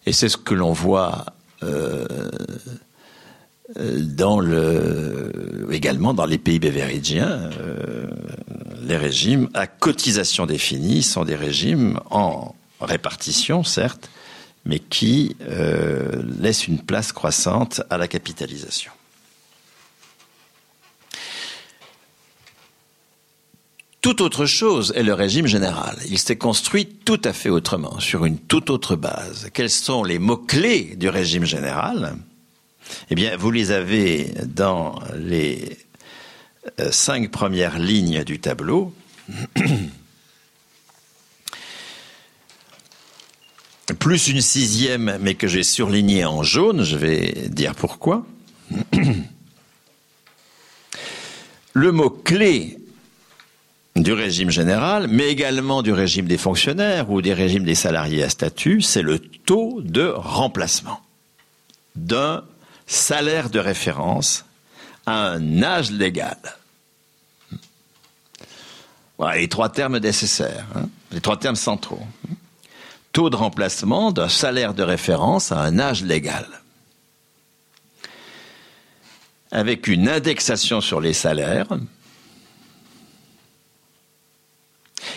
[0.06, 1.26] Et c'est ce que l'on voit
[1.64, 2.30] euh,
[3.76, 7.50] le, également dans les pays beveridgiens.
[7.60, 8.08] Euh,
[8.82, 14.10] les régimes à cotisation définie sont des régimes en répartition, certes,
[14.66, 18.92] mais qui euh, laissent une place croissante à la capitalisation.
[24.04, 25.98] Tout autre chose est le régime général.
[26.10, 29.50] Il s'est construit tout à fait autrement, sur une toute autre base.
[29.54, 32.18] Quels sont les mots-clés du régime général?
[33.10, 35.78] Eh bien, vous les avez dans les
[36.82, 38.94] euh, cinq premières lignes du tableau.
[44.00, 48.26] Plus une sixième, mais que j'ai surlignée en jaune, je vais dire pourquoi.
[51.72, 52.83] Le mot clé
[53.96, 58.30] du régime général, mais également du régime des fonctionnaires ou des régimes des salariés à
[58.30, 61.02] statut, c'est le taux de remplacement
[61.96, 62.44] d'un
[62.88, 64.46] salaire de référence
[65.06, 66.38] à un âge légal.
[69.18, 72.06] Voilà les trois termes nécessaires, hein, les trois termes centraux.
[73.12, 76.48] Taux de remplacement d'un salaire de référence à un âge légal.
[79.52, 81.68] Avec une indexation sur les salaires,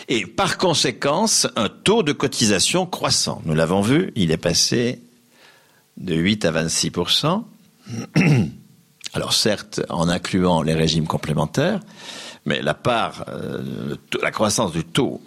[0.07, 3.41] et par conséquence un taux de cotisation croissant.
[3.45, 5.01] Nous l'avons vu, il est passé
[5.97, 7.43] de 8 à 26%
[9.13, 11.79] Alors certes, en incluant les régimes complémentaires,
[12.45, 15.21] mais la part, euh, la croissance du taux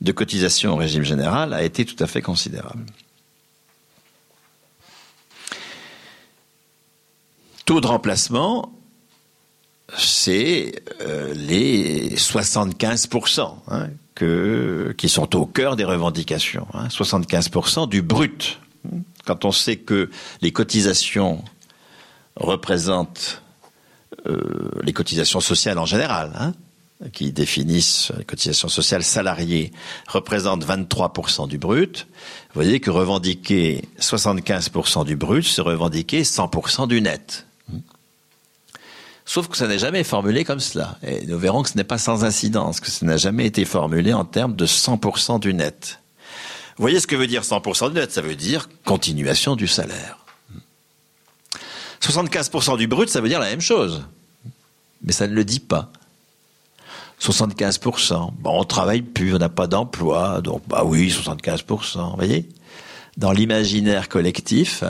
[0.00, 2.84] de cotisation au régime général a été tout à fait considérable.
[7.64, 8.72] Taux de remplacement,
[9.96, 16.66] c'est euh, les 75% hein, qui sont au cœur des revendications.
[16.74, 18.58] Hein, 75% du brut.
[19.24, 20.10] Quand on sait que
[20.40, 21.44] les cotisations
[22.36, 23.42] représentent
[24.26, 26.52] euh, les cotisations sociales en général, hein,
[27.12, 29.72] qui définissent les cotisations sociales salariées,
[30.08, 32.06] représentent 23% du brut.
[32.48, 37.46] Vous voyez que revendiquer 75% du brut, c'est revendiquer 100% du net.
[39.28, 40.96] Sauf que ça n'est jamais formulé comme cela.
[41.02, 44.14] Et nous verrons que ce n'est pas sans incidence, que ça n'a jamais été formulé
[44.14, 45.98] en termes de 100% du net.
[46.76, 48.12] Vous voyez ce que veut dire 100% du net?
[48.12, 50.18] Ça veut dire continuation du salaire.
[52.02, 54.04] 75% du brut, ça veut dire la même chose.
[55.02, 55.90] Mais ça ne le dit pas.
[57.20, 58.30] 75%.
[58.38, 62.10] Bon, on travaille plus, on n'a pas d'emploi, donc bah oui, 75%.
[62.10, 62.48] Vous voyez?
[63.16, 64.84] Dans l'imaginaire collectif,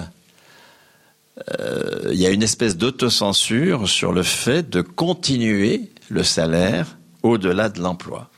[1.61, 7.69] euh, il y a une espèce d'autocensure sur le fait de continuer le salaire au-delà
[7.69, 8.31] de l'emploi.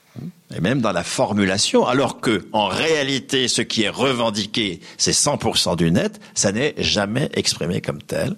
[0.56, 5.76] Et même dans la formulation, alors que, en réalité, ce qui est revendiqué, c'est 100%
[5.76, 8.34] du net, ça n'est jamais exprimé comme tel.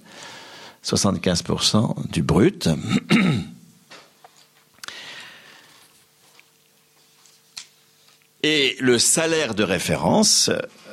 [0.83, 2.67] 75% du brut.
[8.43, 10.49] Et le salaire de référence,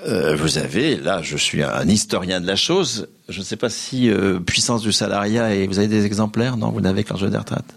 [0.07, 3.09] euh, vous avez, là, je suis un historien de la chose.
[3.29, 6.71] Je ne sais pas si euh, puissance du salariat et vous avez des exemplaires, non
[6.71, 7.75] Vous n'avez que l'enjeu des retraites.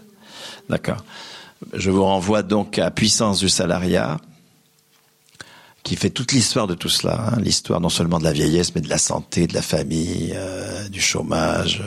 [0.68, 1.04] D'accord.
[1.72, 4.18] Je vous renvoie donc à puissance du salariat,
[5.82, 7.40] qui fait toute l'histoire de tout cela, hein.
[7.40, 11.00] l'histoire non seulement de la vieillesse, mais de la santé, de la famille, euh, du
[11.00, 11.82] chômage,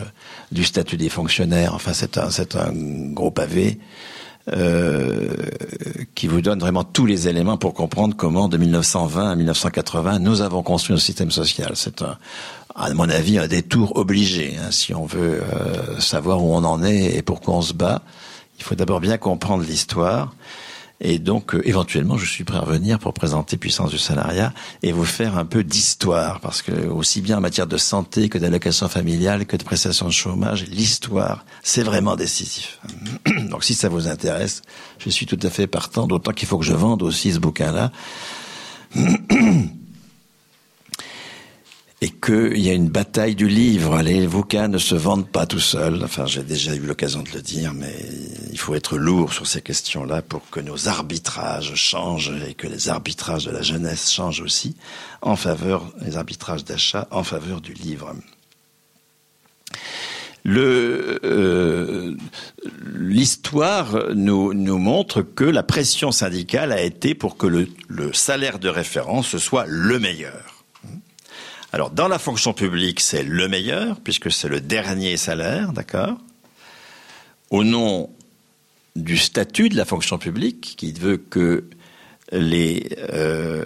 [0.52, 1.74] du statut des fonctionnaires.
[1.74, 3.80] Enfin, c'est un, c'est un gros pavé.
[4.54, 5.34] Euh,
[6.14, 10.42] qui vous donne vraiment tous les éléments pour comprendre comment, de 1920 à 1980, nous
[10.42, 11.72] avons construit notre système social.
[11.74, 12.18] C'est un,
[12.76, 14.56] à mon avis, un détour obligé.
[14.58, 18.04] Hein, si on veut euh, savoir où on en est et pourquoi on se bat,
[18.60, 20.36] il faut d'abord bien comprendre l'histoire.
[21.02, 24.92] Et donc, euh, éventuellement, je suis prêt à revenir pour présenter Puissance du salariat et
[24.92, 28.88] vous faire un peu d'histoire, parce que aussi bien en matière de santé que d'allocation
[28.88, 32.80] familiale que de prestations de chômage, l'histoire, c'est vraiment décisif.
[33.50, 34.62] Donc, si ça vous intéresse,
[35.00, 37.92] je suis tout à fait partant, d'autant qu'il faut que je vende aussi ce bouquin-là.
[42.06, 44.00] et qu'il y a une bataille du livre.
[44.04, 46.04] Les bouquins ne se vendent pas tout seuls.
[46.04, 47.96] Enfin, j'ai déjà eu l'occasion de le dire, mais
[48.52, 52.90] il faut être lourd sur ces questions-là pour que nos arbitrages changent et que les
[52.90, 54.76] arbitrages de la jeunesse changent aussi
[55.24, 58.14] en faveur, les arbitrages d'achat en faveur du livre.
[60.46, 62.16] Euh,
[62.94, 69.38] l'histoire nous, montre que la pression syndicale a été pour que le salaire de référence
[69.38, 70.55] soit le meilleur.
[71.76, 76.18] Alors, dans la fonction publique, c'est le meilleur, puisque c'est le dernier salaire, d'accord?
[77.50, 78.10] Au nom
[78.96, 81.66] du statut de la fonction publique, qui veut que
[82.32, 83.66] euh,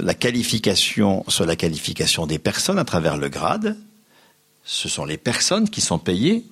[0.00, 3.76] la qualification soit la qualification des personnes à travers le grade,
[4.62, 6.44] ce sont les personnes qui sont payées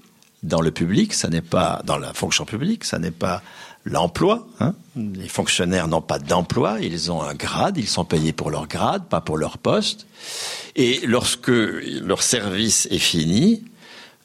[0.42, 3.44] dans le public, ça n'est pas dans la fonction publique, ça n'est pas
[3.84, 4.46] l'emploi.
[4.60, 4.74] Hein.
[4.96, 9.04] Les fonctionnaires n'ont pas d'emploi, ils ont un grade, ils sont payés pour leur grade,
[9.08, 10.06] pas pour leur poste.
[10.76, 13.64] Et lorsque leur service est fini,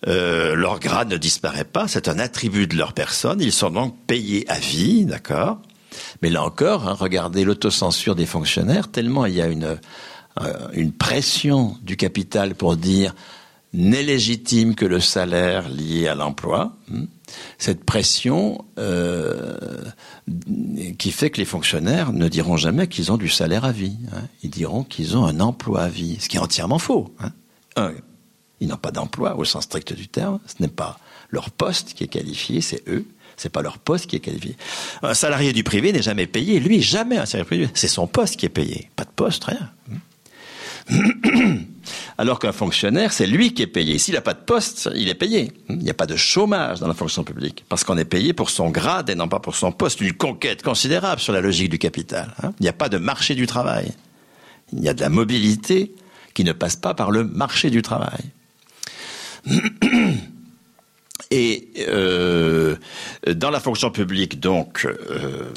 [0.08, 3.96] euh, leur grade ne disparaît pas, c'est un attribut de leur personne, ils sont donc
[4.06, 5.60] payés à vie, d'accord
[6.22, 9.78] Mais là encore, hein, regardez l'autocensure des fonctionnaires, tellement il y a une,
[10.42, 13.16] euh, une pression du capital pour dire
[13.76, 16.76] n'est légitime que le salaire lié à l'emploi.
[16.94, 17.06] Hein
[17.58, 19.58] cette pression euh,
[20.98, 23.98] qui fait que les fonctionnaires ne diront jamais qu'ils ont du salaire à vie.
[24.14, 24.24] Hein.
[24.44, 27.14] Ils diront qu'ils ont un emploi à vie, ce qui est entièrement faux.
[27.20, 27.32] Hein.
[27.76, 27.94] Un,
[28.60, 30.40] ils n'ont pas d'emploi au sens strict du terme.
[30.46, 31.00] Ce n'est pas
[31.30, 33.06] leur poste qui est qualifié, c'est eux.
[33.38, 34.56] C'est pas leur poste qui est qualifié.
[35.04, 36.60] Un salarié du privé n'est jamais payé.
[36.62, 37.70] Lui, jamais un salarié privé.
[37.74, 38.90] C'est son poste qui est payé.
[38.96, 39.72] Pas de poste, rien.
[42.18, 43.98] Alors qu'un fonctionnaire, c'est lui qui est payé.
[43.98, 45.52] S'il n'a pas de poste, il est payé.
[45.70, 47.66] Il n'y a pas de chômage dans la fonction publique.
[47.68, 50.00] Parce qu'on est payé pour son grade et non pas pour son poste.
[50.02, 52.34] Une conquête considérable sur la logique du capital.
[52.42, 52.54] Hein.
[52.60, 53.92] Il n'y a pas de marché du travail.
[54.74, 55.94] Il y a de la mobilité
[56.34, 58.24] qui ne passe pas par le marché du travail.
[61.32, 62.76] Et euh,
[63.28, 65.52] dans la fonction publique, donc, euh,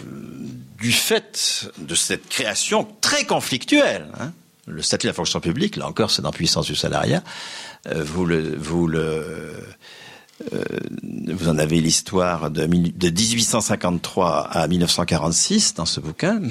[0.81, 4.33] du fait de cette création très conflictuelle, hein,
[4.69, 7.23] le statut de la fonction publique, là encore, c'est dans puissance du salariat.
[7.87, 8.27] Euh, vous
[8.59, 8.89] vous
[10.53, 10.65] euh,
[11.33, 16.41] vous en avez l'histoire de, de 1853 à 1946 dans ce bouquin.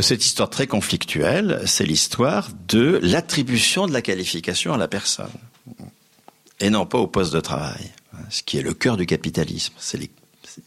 [0.00, 5.30] Cette histoire très conflictuelle, c'est l'histoire de l'attribution de la qualification à la personne
[6.60, 7.92] et non pas au poste de travail,
[8.28, 9.74] ce qui est le cœur du capitalisme.
[9.78, 10.10] C'est les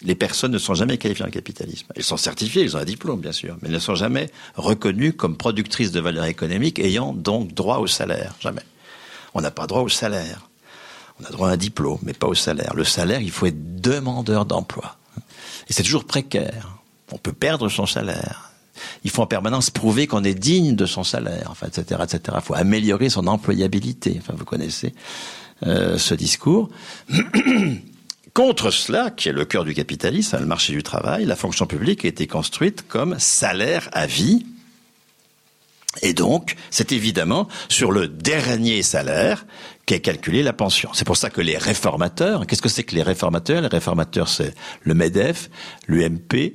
[0.02, 1.88] les personnes ne sont jamais qualifiées en capitalisme.
[1.96, 5.14] Elles sont certifiées, elles ont un diplôme, bien sûr, mais elles ne sont jamais reconnues
[5.14, 8.36] comme productrices de valeur économique, ayant donc droit au salaire.
[8.40, 8.62] Jamais.
[9.34, 10.50] On n'a pas droit au salaire.
[11.22, 12.74] On a droit à un diplôme, mais pas au salaire.
[12.76, 14.98] Le salaire, il faut être demandeur d'emploi.
[15.70, 16.78] Et c'est toujours précaire.
[17.12, 18.52] On peut perdre son salaire.
[19.04, 22.38] Il faut en permanence prouver qu'on est digne de son salaire, enfin, etc., etc.
[22.38, 24.18] Il faut améliorer son employabilité.
[24.20, 24.94] Enfin, vous connaissez
[25.68, 26.70] euh, ce discours.
[28.40, 32.06] Contre cela, qui est le cœur du capitalisme, le marché du travail, la fonction publique
[32.06, 34.46] a été construite comme salaire à vie.
[36.02, 39.46] Et donc, c'est évidemment sur le dernier salaire
[39.86, 40.90] qu'est calculée la pension.
[40.94, 43.60] C'est pour ça que les réformateurs, qu'est-ce que c'est que les réformateurs?
[43.60, 45.50] Les réformateurs, c'est le MEDEF,
[45.90, 46.54] l'UMP,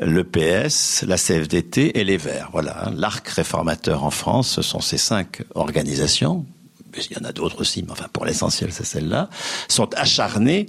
[0.00, 2.48] le PS, la CFDT et les Verts.
[2.50, 6.44] Voilà, l'arc réformateur en France, ce sont ces cinq organisations
[6.96, 9.28] il y en a d'autres aussi, mais enfin pour l'essentiel c'est celle-là,
[9.68, 10.66] sont acharnés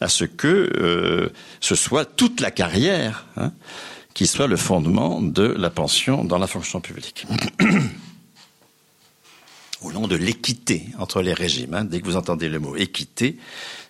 [0.00, 3.52] à ce que euh, ce soit toute la carrière hein,
[4.14, 7.26] qui soit le fondement de la pension dans la fonction publique.
[9.82, 11.72] Au nom de l'équité entre les régimes.
[11.72, 11.84] Hein.
[11.84, 13.38] Dès que vous entendez le mot équité,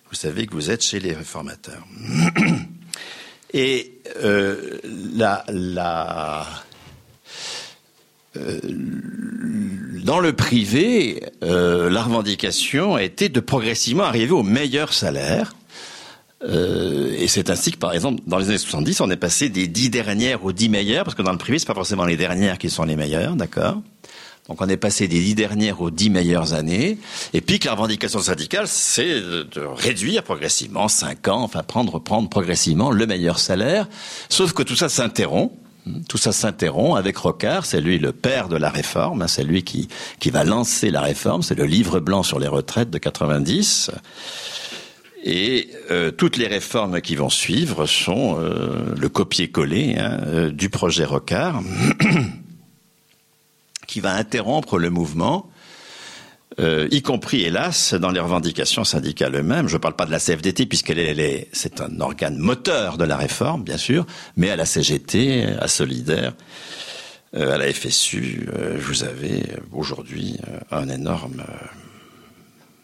[0.09, 1.85] vous savez que vous êtes chez les réformateurs.
[3.53, 4.79] Et euh,
[5.13, 6.47] la, la
[8.35, 15.53] dans le privé, euh, la revendication a été de progressivement arriver au meilleur salaire.
[16.43, 19.67] Euh, et c'est ainsi que, par exemple, dans les années 70, on est passé des
[19.67, 22.57] dix dernières aux dix meilleures, parce que dans le privé, c'est pas forcément les dernières
[22.57, 23.81] qui sont les meilleures, d'accord?
[24.47, 26.97] Donc on est passé des dix dernières aux dix meilleures années,
[27.33, 32.27] et puis que la revendication syndicale, c'est de réduire progressivement, cinq ans, enfin prendre, prendre
[32.27, 33.87] progressivement le meilleur salaire,
[34.29, 35.53] sauf que tout ça s'interrompt,
[36.07, 39.63] tout ça s'interrompt avec Rocard, c'est lui le père de la réforme, hein, c'est lui
[39.63, 39.87] qui,
[40.31, 43.91] va lancer la réforme, c'est le livre blanc sur les retraites de 90.
[45.23, 50.69] Et euh, toutes les réformes qui vont suivre sont euh, le copier-coller hein, euh, du
[50.69, 51.61] projet Rocard,
[53.87, 55.50] qui va interrompre le mouvement,
[56.59, 59.67] y compris, hélas, dans les revendications syndicales eux-mêmes.
[59.67, 63.17] Je ne parle pas de la CFDT, puisqu'elle est, c'est un organe moteur de la
[63.17, 66.33] réforme, bien sûr, mais à la CGT, à Solidaire,
[67.33, 70.37] à la FSU, vous avez aujourd'hui
[70.71, 71.43] un énorme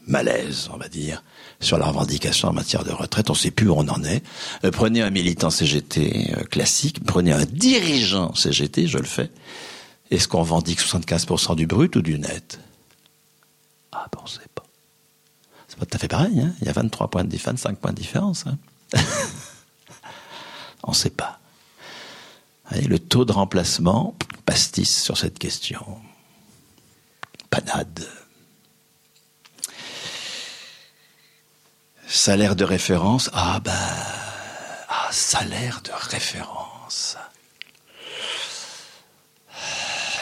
[0.07, 1.23] malaise, on va dire,
[1.59, 3.29] sur la revendication en matière de retraite.
[3.29, 4.23] On ne sait plus où on en est.
[4.63, 9.29] Euh, prenez un militant CGT euh, classique, prenez un dirigeant CGT, je le fais.
[10.09, 12.59] Est-ce qu'on revendique 75% du brut ou du net?
[13.91, 14.63] Ah ben on sait pas.
[15.67, 16.39] C'est pas tout à fait pareil.
[16.39, 18.45] Hein Il y a 23 points de différence, 5 points de différence.
[18.47, 18.57] Hein
[20.83, 21.39] on ne sait pas.
[22.71, 24.15] le taux de remplacement,
[24.45, 25.99] pastis sur cette question.
[27.49, 28.07] Panade.
[32.07, 33.73] Salaire de référence Ah ben,
[34.89, 37.17] ah, salaire de référence.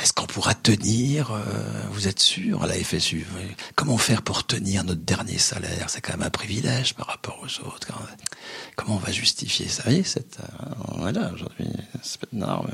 [0.06, 1.42] Est-ce qu'on pourra tenir euh,
[1.90, 3.26] Vous êtes sûr à la FSU
[3.74, 5.90] Comment faire pour tenir notre dernier salaire?
[5.90, 7.88] C'est quand même un privilège par rapport aux autres.
[8.76, 9.82] Comment on va justifier ça?
[9.82, 11.70] Vous voyez, cette, euh, voilà, aujourd'hui,
[12.04, 12.68] c'est énorme.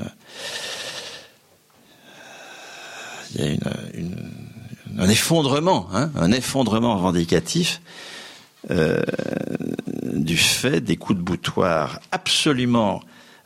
[3.34, 7.80] Il y a un effondrement, hein, un effondrement revendicatif
[8.70, 9.02] euh,
[10.02, 13.00] du fait des coups de boutoir absolument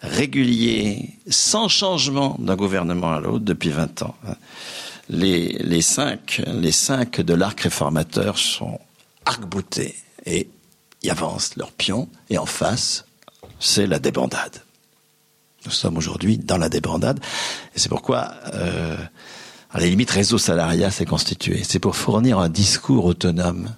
[0.07, 4.15] réguliers, sans changement d'un gouvernement à l'autre depuis 20 ans.
[5.09, 8.81] Les, les, cinq, les cinq de l'arc réformateur sont
[9.25, 9.95] arc-boutés
[10.25, 10.49] et
[11.03, 13.05] y avancent leurs pions, et en face,
[13.61, 14.63] c'est la débandade.
[15.65, 17.21] Nous sommes aujourd'hui dans la débandade,
[17.75, 18.97] et c'est pourquoi, euh,
[19.71, 21.63] à la limite, Réseau Salariat s'est constitué.
[21.65, 23.69] C'est pour fournir un discours autonome,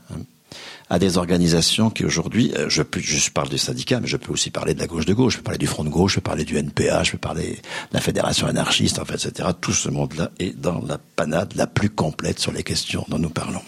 [0.91, 4.51] à des organisations qui aujourd'hui, euh, je, je parle des syndicats, mais je peux aussi
[4.51, 6.23] parler de la gauche de gauche, je peux parler du Front de gauche, je peux
[6.23, 9.51] parler du NPA, je peux parler de la Fédération anarchiste, en fait, etc.
[9.61, 13.31] Tout ce monde-là est dans la panade la plus complète sur les questions dont nous
[13.31, 13.63] parlons.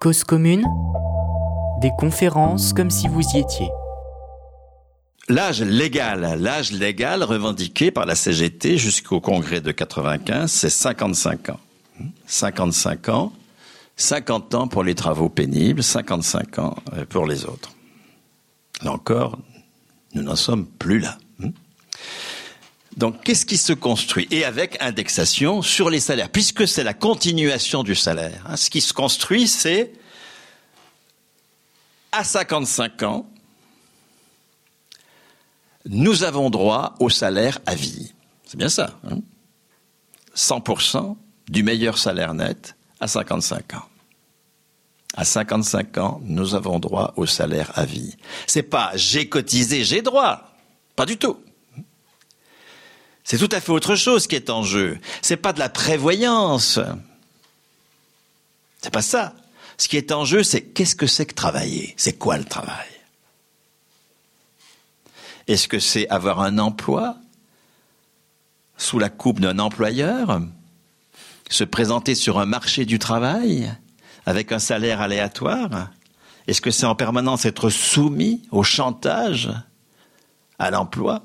[0.00, 0.64] Cause commune,
[1.80, 3.68] des conférences comme si vous y étiez.
[5.28, 11.60] L'âge légal, l'âge légal revendiqué par la CGT jusqu'au congrès de 95, c'est 55 ans.
[12.26, 13.32] 55 ans,
[13.96, 17.72] 50 ans pour les travaux pénibles, 55 ans euh, pour les autres.
[18.82, 19.38] Là encore,
[20.14, 21.18] nous n'en sommes plus là.
[22.96, 24.26] Donc, qu'est-ce qui se construit?
[24.32, 28.44] Et avec indexation sur les salaires, puisque c'est la continuation du salaire.
[28.48, 29.92] Hein, ce qui se construit, c'est
[32.10, 33.30] à 55 ans,
[35.88, 38.12] nous avons droit au salaire à vie.
[38.44, 38.98] C'est bien ça.
[40.36, 41.16] 100% hein.
[41.48, 43.88] du meilleur salaire net à 55 ans.
[45.16, 48.14] À 55 ans, nous avons droit au salaire à vie.
[48.46, 50.52] C'est pas j'ai cotisé, j'ai droit.
[50.94, 51.38] Pas du tout.
[53.24, 54.98] C'est tout à fait autre chose qui est en jeu.
[55.22, 56.78] C'est pas de la prévoyance.
[58.80, 59.34] C'est pas ça.
[59.76, 61.94] Ce qui est en jeu, c'est qu'est-ce que c'est que travailler?
[61.96, 62.97] C'est quoi le travail?
[65.48, 67.16] Est-ce que c'est avoir un emploi
[68.76, 70.40] sous la coupe d'un employeur,
[71.50, 73.74] se présenter sur un marché du travail
[74.26, 75.90] avec un salaire aléatoire?
[76.46, 79.50] Est-ce que c'est en permanence être soumis au chantage
[80.58, 81.24] à l'emploi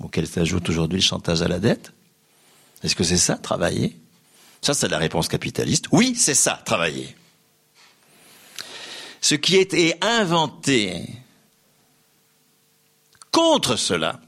[0.00, 1.92] auquel s'ajoute aujourd'hui le chantage à la dette?
[2.82, 3.96] Est-ce que c'est ça, travailler?
[4.60, 5.86] Ça, c'est la réponse capitaliste.
[5.92, 7.16] Oui, c'est ça, travailler.
[9.20, 11.08] Ce qui été inventé
[13.36, 14.18] contre cela.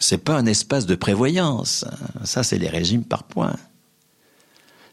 [0.00, 1.84] C'est pas un espace de prévoyance.
[2.24, 3.56] Ça, c'est les régimes par points.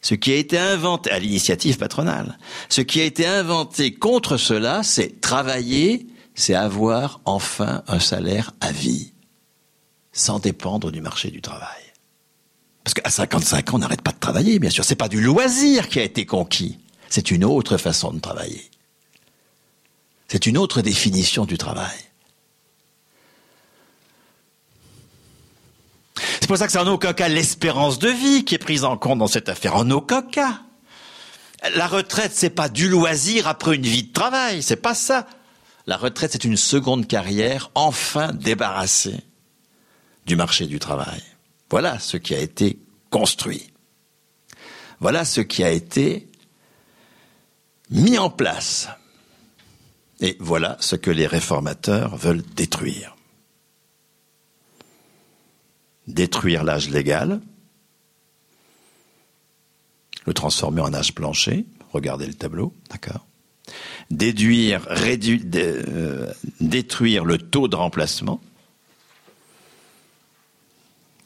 [0.02, 2.38] Ce qui a été inventé à l'initiative patronale,
[2.68, 8.74] ce qui a été inventé contre cela, c'est travailler, c'est avoir enfin un salaire à
[8.74, 9.14] vie,
[10.12, 11.94] sans dépendre du marché du travail.
[12.84, 14.84] Parce qu'à 55 ans, on n'arrête pas de travailler, bien sûr.
[14.84, 16.78] C'est pas du loisir qui a été conquis.
[17.08, 18.70] C'est une autre façon de travailler.
[20.28, 22.13] C'est une autre définition du travail.
[26.44, 28.98] C'est pour ça que c'est en aucun cas l'espérance de vie qui est prise en
[28.98, 29.78] compte dans cette affaire.
[29.78, 30.60] En aucun cas.
[31.74, 34.62] La retraite, c'est pas du loisir après une vie de travail.
[34.62, 35.26] C'est pas ça.
[35.88, 39.22] La retraite, c'est une seconde carrière enfin débarrassée
[40.26, 41.24] du marché du travail.
[41.70, 42.78] Voilà ce qui a été
[43.10, 43.72] construit.
[45.00, 46.28] Voilà ce qui a été
[47.90, 48.90] mis en place.
[50.20, 53.16] Et voilà ce que les réformateurs veulent détruire.
[56.08, 57.42] Détruire l'âge légal,
[60.26, 63.26] le transformer en âge plancher, regardez le tableau, d'accord
[65.62, 68.42] euh, détruire le taux de remplacement,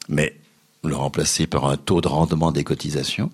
[0.09, 0.39] mais
[0.84, 3.32] le remplacer par un taux de rendement des cotisations.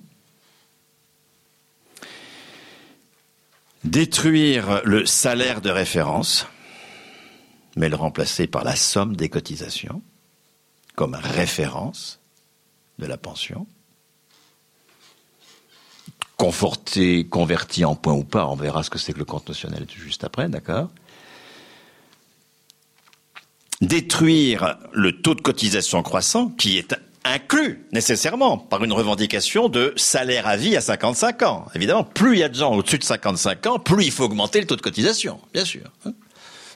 [3.83, 6.47] Détruire le salaire de référence,
[7.75, 10.01] mais le remplacer par la somme des cotisations
[10.95, 12.19] comme référence
[12.99, 13.67] de la pension.
[16.37, 19.85] Conforté, converti en point ou pas, on verra ce que c'est que le compte notionnel
[19.89, 20.89] juste après, d'accord?
[23.81, 30.47] Détruire le taux de cotisation croissant qui est inclus nécessairement par une revendication de salaire
[30.47, 31.65] à vie à 55 ans.
[31.75, 34.59] Évidemment, plus il y a de gens au-dessus de 55 ans, plus il faut augmenter
[34.59, 35.91] le taux de cotisation, bien sûr.
[36.05, 36.13] Hein.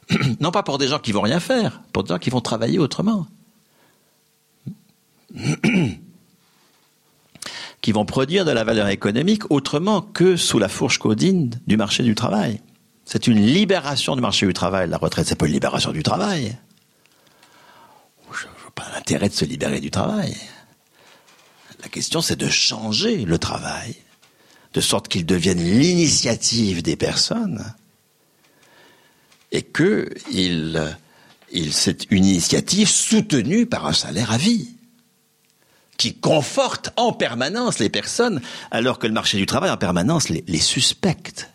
[0.40, 2.80] non pas pour des gens qui vont rien faire, pour des gens qui vont travailler
[2.80, 3.28] autrement.
[7.82, 12.04] qui vont produire de la valeur économique autrement que sous la fourche codine du marché
[12.04, 12.62] du travail.
[13.06, 14.90] C'est une libération du marché du travail.
[14.90, 16.58] La retraite, c'est pas une libération du travail.
[18.34, 20.36] Je vois pas l'intérêt de se libérer du travail.
[21.82, 23.96] La question, c'est de changer le travail,
[24.74, 27.74] de sorte qu'il devienne l'initiative des personnes
[29.52, 30.98] et que il,
[31.72, 34.77] c'est une initiative soutenue par un salaire à vie
[35.98, 38.42] qui conforte en permanence les personnes,
[38.72, 41.50] alors que le marché du travail en permanence les, suspecte.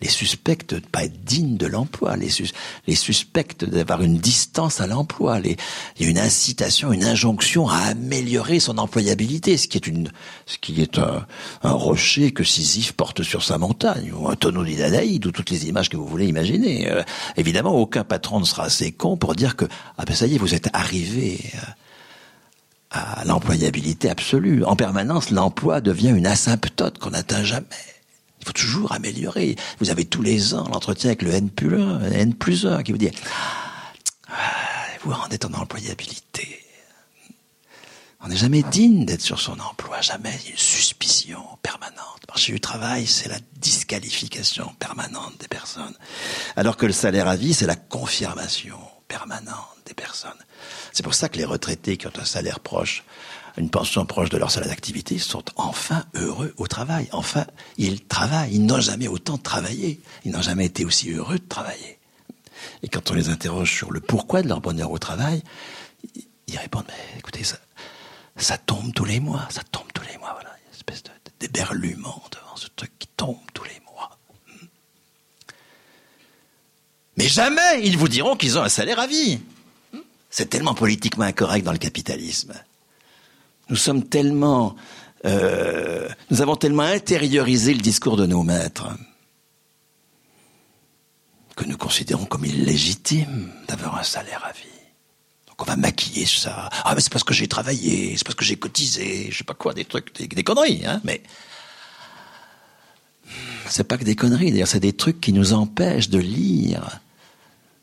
[0.00, 4.86] Les suspecte de ne pas être dignes de l'emploi, les, suspecte d'avoir une distance à
[4.86, 5.56] l'emploi, il
[6.00, 9.78] y a une incitation, une injonction à améliorer son employabilité, ce qui
[10.80, 15.50] est, un rocher que Sisyphe porte sur sa montagne, ou un tonneau d'Idanaïde, ou toutes
[15.50, 16.90] les images que vous voulez imaginer.
[16.90, 17.02] Euh,
[17.36, 19.66] évidemment, aucun patron ne sera assez con pour dire que,
[19.96, 21.40] ah ben ça y est, vous êtes arrivé...
[21.54, 21.58] Euh,
[22.94, 24.64] à l'employabilité absolue.
[24.64, 27.66] En permanence, l'emploi devient une asymptote qu'on n'atteint jamais.
[28.40, 29.56] Il faut toujours améliorer.
[29.80, 32.92] Vous avez tous les ans l'entretien avec le N plus 1, N plus 1 qui
[32.92, 33.10] vous dit
[34.28, 34.32] ah,
[35.04, 36.60] vous rendez en employabilité.
[38.20, 40.34] On n'est jamais digne d'être sur son emploi, jamais.
[40.40, 42.20] Il y a une suspicion permanente.
[42.22, 45.94] Le marché du travail, c'est la disqualification permanente des personnes.
[46.56, 48.78] Alors que le salaire à vie, c'est la confirmation
[49.08, 50.32] permanente des personnes.
[50.92, 53.04] C'est pour ça que les retraités qui ont un salaire proche,
[53.56, 57.08] une pension proche de leur salaire d'activité, sont enfin heureux au travail.
[57.12, 57.46] Enfin,
[57.76, 58.54] ils travaillent.
[58.54, 60.00] Ils n'ont jamais autant travaillé.
[60.24, 61.98] Ils n'ont jamais été aussi heureux de travailler.
[62.82, 65.42] Et quand on les interroge sur le pourquoi de leur bonheur au travail,
[66.46, 67.56] ils répondent, mais écoutez, ça,
[68.36, 70.50] ça tombe tous les mois, ça tombe tous les mois, voilà.
[70.66, 71.02] Une espèce
[71.40, 73.83] d'éberlument devant ce truc qui tombe tous les mois.
[77.16, 79.38] Mais jamais ils vous diront qu'ils ont un salaire à vie.
[80.30, 82.54] C'est tellement politiquement incorrect dans le capitalisme.
[83.70, 84.74] Nous sommes tellement,
[85.24, 88.88] euh, nous avons tellement intériorisé le discours de nos maîtres
[91.56, 94.64] que nous considérons comme illégitime d'avoir un salaire à vie.
[95.46, 96.68] Donc on va maquiller ça.
[96.84, 99.54] Ah mais c'est parce que j'ai travaillé, c'est parce que j'ai cotisé, je sais pas
[99.54, 101.00] quoi, des trucs, des, des conneries, hein.
[101.04, 101.22] Mais
[103.68, 104.50] c'est pas que des conneries.
[104.50, 107.00] D'ailleurs, c'est des trucs qui nous empêchent de lire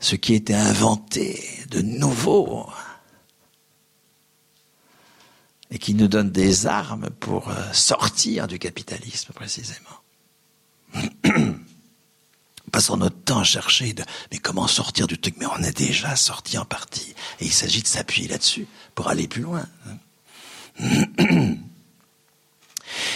[0.02, 2.68] ce qui était inventé de nouveau
[5.70, 10.02] et qui nous donne des armes pour euh, sortir du capitalisme précisément.
[12.72, 15.36] Passons notre temps à chercher de mais comment sortir du truc?
[15.38, 19.28] Mais on est déjà sorti en partie et il s'agit de s'appuyer là-dessus pour aller
[19.28, 19.66] plus loin.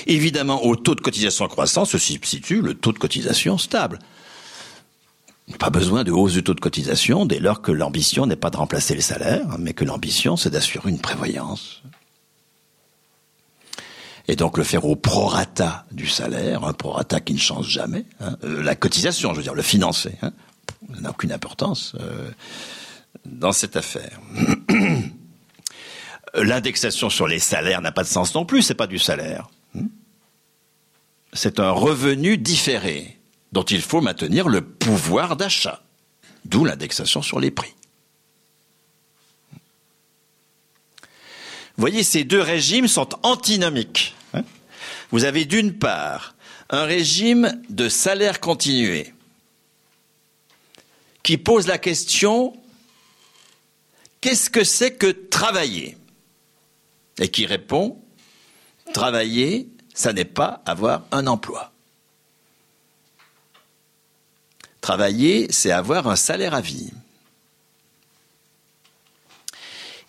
[0.05, 3.99] Évidemment, au taux de cotisation croissant se substitue le taux de cotisation stable.
[5.59, 8.57] Pas besoin de hausse du taux de cotisation dès lors que l'ambition n'est pas de
[8.57, 11.83] remplacer les salaires, mais que l'ambition c'est d'assurer une prévoyance.
[14.27, 18.37] Et donc le faire au prorata du salaire, un prorata qui ne change jamais, hein,
[18.43, 20.31] euh, la cotisation, je veux dire, le financer, hein,
[20.99, 22.31] n'a aucune importance euh,
[23.25, 24.19] dans cette affaire.
[26.33, 29.47] L'indexation sur les salaires n'a pas de sens non plus, c'est pas du salaire.
[29.77, 29.85] Hein.
[31.33, 33.19] C'est un revenu différé
[33.51, 35.83] dont il faut maintenir le pouvoir d'achat,
[36.45, 37.73] d'où l'indexation sur les prix.
[41.77, 44.15] Voyez, ces deux régimes sont antinomiques.
[45.11, 46.35] Vous avez d'une part
[46.69, 49.13] un régime de salaire continué
[51.25, 52.55] qui pose la question
[54.21, 55.97] qu'est-ce que c'est que travailler?
[57.19, 58.01] Et qui répond
[58.93, 61.74] travailler, ça n'est pas avoir un emploi.
[64.85, 66.91] Travailler, c'est avoir un salaire à vie.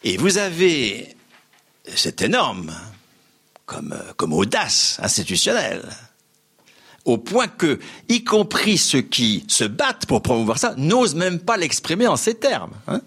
[0.05, 1.17] Et vous avez,
[1.95, 2.77] c'est énorme,
[3.65, 5.83] comme, comme audace institutionnelle,
[7.07, 11.57] au point que, y compris ceux qui se battent pour promouvoir ça, n'osent même pas
[11.57, 12.75] l'exprimer en ces termes.
[12.87, 13.01] Hein.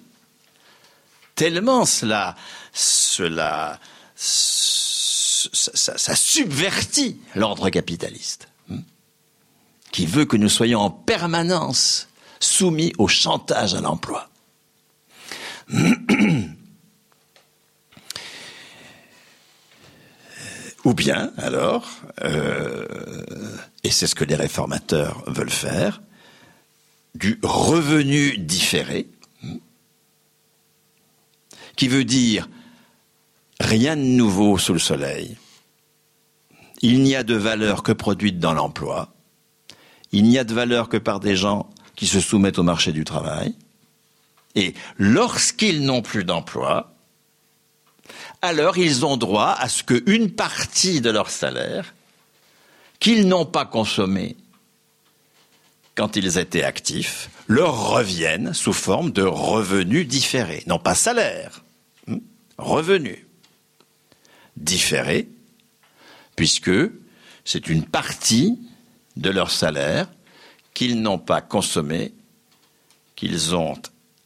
[1.35, 2.35] Tellement cela,
[2.73, 3.79] cela,
[4.15, 8.48] ça, subvertit l'ordre capitaliste,
[9.91, 12.07] qui veut que nous soyons en permanence
[12.39, 14.29] soumis au chantage à l'emploi.
[20.85, 21.89] Ou bien, alors,
[22.23, 22.85] euh,
[23.83, 26.01] et c'est ce que les réformateurs veulent faire,
[27.15, 29.07] du revenu différé,
[31.75, 32.47] qui veut dire
[33.59, 35.37] rien de nouveau sous le soleil.
[36.81, 39.13] Il n'y a de valeur que produite dans l'emploi.
[40.11, 43.03] Il n'y a de valeur que par des gens qui se soumettent au marché du
[43.03, 43.53] travail.
[44.55, 46.93] Et lorsqu'ils n'ont plus d'emploi,
[48.41, 51.93] alors ils ont droit à ce qu'une partie de leur salaire,
[52.99, 54.35] qu'ils n'ont pas consommé
[55.95, 60.63] quand ils étaient actifs, leur revienne sous forme de revenus différés.
[60.67, 61.63] Non pas salaire,
[62.07, 62.19] hmm,
[62.57, 63.25] revenus
[64.55, 65.27] différés,
[66.37, 66.71] puisque
[67.43, 68.59] c'est une partie
[69.19, 70.07] de leur salaire
[70.73, 72.13] qu'ils n'ont pas consommé,
[73.15, 73.77] qu'ils ont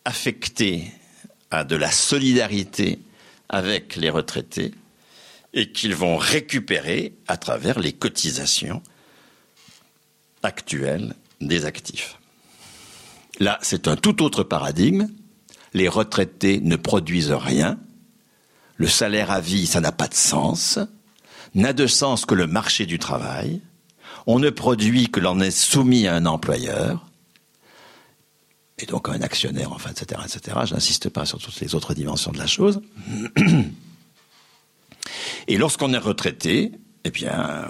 [0.05, 0.91] affecté
[1.49, 2.99] à de la solidarité
[3.49, 4.73] avec les retraités
[5.53, 8.81] et qu'ils vont récupérer à travers les cotisations
[10.43, 12.19] actuelles des actifs.
[13.39, 15.07] Là, c'est un tout autre paradigme.
[15.73, 17.79] Les retraités ne produisent rien.
[18.75, 20.77] Le salaire à vie, ça n'a pas de sens.
[21.55, 23.61] N'a de sens que le marché du travail.
[24.25, 27.05] On ne produit que l'on est soumis à un employeur
[28.79, 30.57] et donc un actionnaire, enfin, etc., etc.
[30.65, 32.81] J'insiste pas sur toutes les autres dimensions de la chose.
[35.47, 36.71] Et lorsqu'on est retraité,
[37.03, 37.67] eh bien,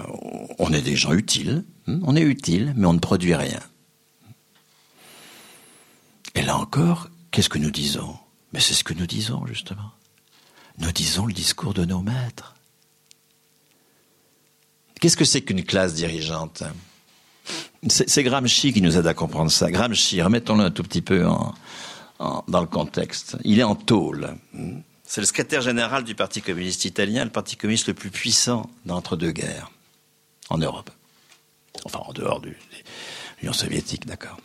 [0.58, 1.64] on est des gens utiles.
[1.86, 3.60] Hmm, on est utile, mais on ne produit rien.
[6.34, 8.16] Et là encore, qu'est-ce que nous disons?
[8.52, 9.90] Mais c'est ce que nous disons, justement.
[10.78, 12.53] Nous disons le discours de nos maîtres.
[15.00, 16.62] Qu'est-ce que c'est qu'une classe dirigeante?
[17.88, 19.70] C'est Gramsci qui nous aide à comprendre ça.
[19.70, 21.26] Gramsci, remettons-le un tout petit peu
[22.18, 23.36] dans le contexte.
[23.44, 24.36] Il est en tôle.
[25.04, 29.32] C'est le secrétaire général du Parti communiste italien, le parti communiste le plus puissant d'entre-deux
[29.32, 29.70] guerres
[30.48, 30.90] en Europe.
[31.84, 32.54] Enfin, en dehors de
[33.40, 34.38] l'Union soviétique, d'accord.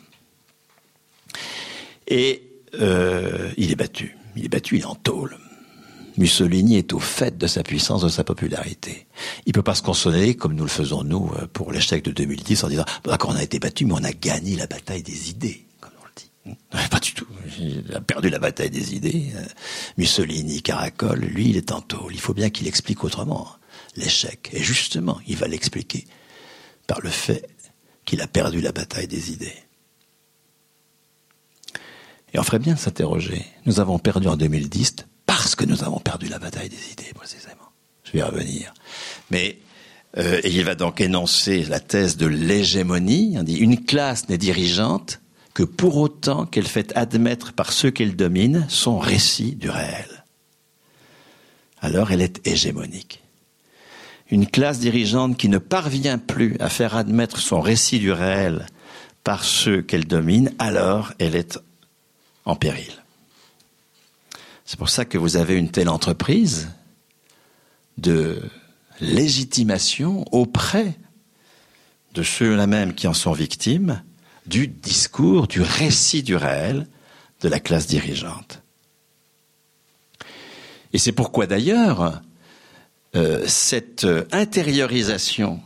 [2.06, 2.42] Et
[2.74, 4.16] euh, il est battu.
[4.36, 5.38] Il est battu, il est en tôle.
[6.20, 9.06] Mussolini est au fait de sa puissance, de sa popularité.
[9.46, 12.62] Il peut pas se consoler comme nous le faisons nous euh, pour l'échec de 2010
[12.62, 15.64] en disant d'accord on a été battu mais on a gagné la bataille des idées
[15.80, 16.30] comme on le dit.
[16.44, 16.88] Hmm.
[16.90, 17.26] Pas du tout.
[17.58, 19.32] Il a perdu la bataille des idées.
[19.34, 19.46] Euh,
[19.96, 22.12] Mussolini caracole, lui il est en tôle.
[22.12, 23.56] Il faut bien qu'il explique autrement hein,
[23.96, 24.50] l'échec.
[24.52, 26.04] Et justement, il va l'expliquer
[26.86, 27.48] par le fait
[28.04, 29.56] qu'il a perdu la bataille des idées.
[32.34, 33.46] Et on ferait bien s'interroger.
[33.64, 34.96] Nous avons perdu en 2010
[35.40, 37.72] parce que nous avons perdu la bataille des idées, précisément.
[38.04, 38.74] Je vais y revenir.
[39.30, 39.56] Mais
[40.18, 43.36] euh, il va donc énoncer la thèse de l'hégémonie.
[43.38, 45.18] On dit une classe n'est dirigeante
[45.54, 50.24] que pour autant qu'elle fait admettre par ceux qu'elle domine son récit du réel.
[51.80, 53.22] Alors elle est hégémonique.
[54.30, 58.66] Une classe dirigeante qui ne parvient plus à faire admettre son récit du réel
[59.24, 61.58] par ceux qu'elle domine, alors elle est
[62.44, 62.99] en péril.
[64.70, 66.68] C'est pour ça que vous avez une telle entreprise
[67.98, 68.40] de
[69.00, 70.96] légitimation auprès
[72.14, 74.00] de ceux-là même qui en sont victimes
[74.46, 76.86] du discours, du récit du réel
[77.40, 78.62] de la classe dirigeante.
[80.92, 82.22] Et c'est pourquoi d'ailleurs
[83.16, 85.60] euh, cette intériorisation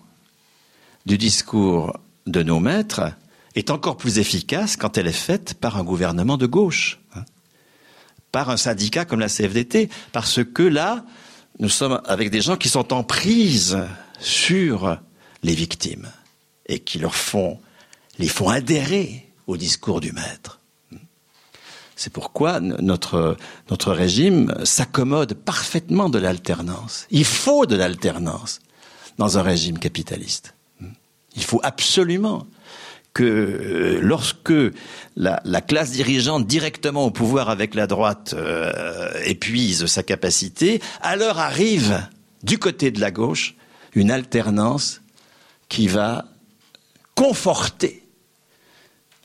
[1.04, 1.94] du discours
[2.26, 3.12] de nos maîtres
[3.54, 7.00] est encore plus efficace quand elle est faite par un gouvernement de gauche.
[7.14, 7.24] Hein
[8.34, 11.04] par un syndicat comme la CFDT, parce que là,
[11.60, 13.78] nous sommes avec des gens qui sont en prise
[14.18, 14.98] sur
[15.44, 16.10] les victimes
[16.66, 17.60] et qui leur font,
[18.18, 20.58] les font adhérer au discours du maître.
[21.94, 23.36] C'est pourquoi notre,
[23.70, 27.06] notre régime s'accommode parfaitement de l'alternance.
[27.12, 28.58] Il faut de l'alternance
[29.16, 30.56] dans un régime capitaliste.
[31.36, 32.48] Il faut absolument
[33.14, 34.52] que euh, lorsque
[35.16, 42.06] la, classe dirigeante directement au pouvoir avec la droite euh, épuise sa capacité, alors arrive
[42.42, 43.54] du côté de la gauche
[43.94, 45.00] une alternance
[45.68, 46.26] qui va
[47.14, 48.02] conforter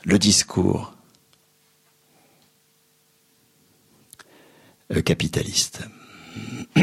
[0.03, 0.93] le discours
[4.95, 5.81] euh, capitaliste.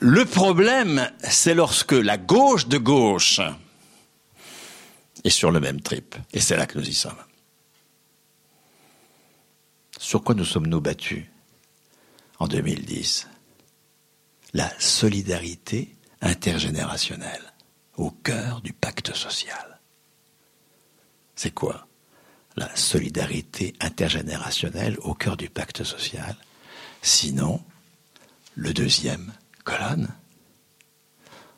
[0.00, 3.38] Le problème, c'est lorsque la gauche de gauche
[5.24, 6.16] est sur le même trip.
[6.32, 7.22] Et c'est là que nous y sommes.
[9.98, 11.26] Sur quoi nous sommes-nous battus
[12.38, 13.28] en 2010
[14.54, 17.52] La solidarité intergénérationnelle
[17.96, 19.80] au cœur du pacte social.
[21.36, 21.86] C'est quoi?
[22.56, 26.36] La solidarité intergénérationnelle au cœur du pacte social
[27.02, 27.60] Sinon,
[28.54, 29.32] le deuxième
[29.64, 30.08] colonne,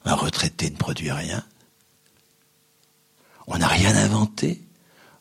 [0.07, 1.45] un retraité ne produit rien.
[3.47, 4.61] On n'a rien inventé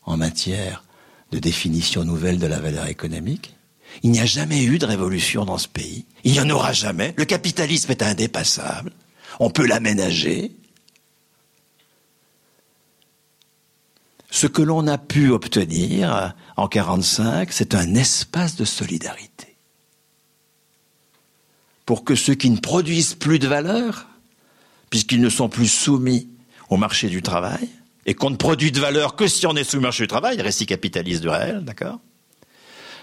[0.04, 0.84] en matière
[1.32, 3.54] de définition nouvelle de la valeur économique.
[4.02, 6.04] Il n'y a jamais eu de révolution dans ce pays.
[6.24, 7.14] Il n'y en aura jamais.
[7.16, 8.92] Le capitalisme est indépassable.
[9.40, 10.52] On peut l'aménager.
[14.30, 19.56] Ce que l'on a pu obtenir en 45, c'est un espace de solidarité.
[21.86, 24.08] Pour que ceux qui ne produisent plus de valeur,
[24.90, 26.28] puisqu'ils ne sont plus soumis
[26.68, 27.68] au marché du travail,
[28.06, 30.40] et qu'on ne produit de valeur que si on est sous le marché du travail,
[30.40, 32.00] récit capitaliste du réel, d'accord?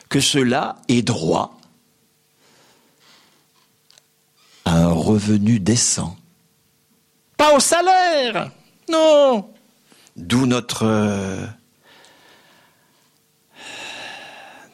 [0.10, 1.58] Que cela ait droit
[4.66, 6.18] à un revenu décent.
[7.38, 8.52] Pas au salaire
[8.90, 9.52] Non
[10.16, 10.84] D'où notre.
[10.86, 11.48] Euh,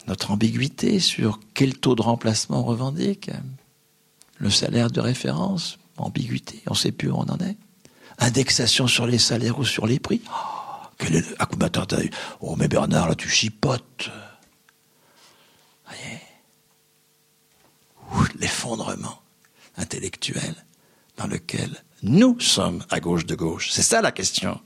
[0.08, 3.30] notre ambiguïté sur quel taux de remplacement on revendique.
[4.38, 7.56] Le salaire de référence, ambiguïté, on ne sait plus où on en est
[8.18, 10.20] indexation sur les salaires ou sur les prix.
[10.28, 11.36] Oh, quel est le...
[11.38, 11.48] Ah,
[12.40, 14.10] oh, mais Bernard, là, tu chipotes.
[18.40, 19.20] L'effondrement
[19.76, 20.54] intellectuel
[21.16, 23.70] dans lequel nous sommes à gauche de gauche.
[23.72, 24.60] C'est ça la question.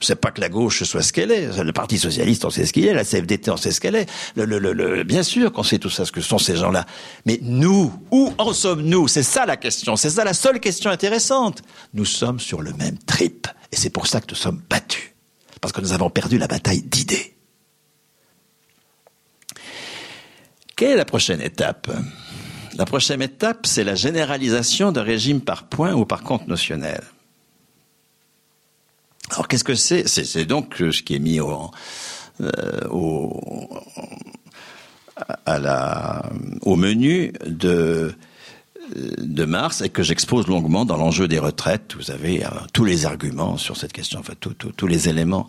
[0.00, 1.62] C'est pas que la gauche soit ce qu'elle est.
[1.62, 2.94] Le Parti socialiste, on sait ce qu'il est.
[2.94, 4.06] La CFDT, on sait ce qu'elle est.
[4.36, 6.86] Le, bien sûr qu'on sait tout ça, ce que sont ces gens-là.
[7.26, 9.08] Mais nous, où en sommes-nous?
[9.08, 9.96] C'est ça la question.
[9.96, 11.62] C'est ça la seule question intéressante.
[11.94, 13.48] Nous sommes sur le même trip.
[13.72, 15.12] Et c'est pour ça que nous sommes battus.
[15.60, 17.34] Parce que nous avons perdu la bataille d'idées.
[20.76, 21.90] Quelle est la prochaine étape?
[22.76, 27.02] La prochaine étape, c'est la généralisation d'un régime par points ou par compte notionnel.
[29.30, 30.08] Alors qu'est-ce que c'est?
[30.08, 31.70] C'est donc ce qui est mis au,
[32.40, 32.86] euh,
[36.76, 38.14] menu de
[39.44, 41.94] mars et que j'expose longuement dans l'enjeu des retraites.
[41.96, 45.46] Vous avez euh, tous les arguments sur cette question, enfin tous les éléments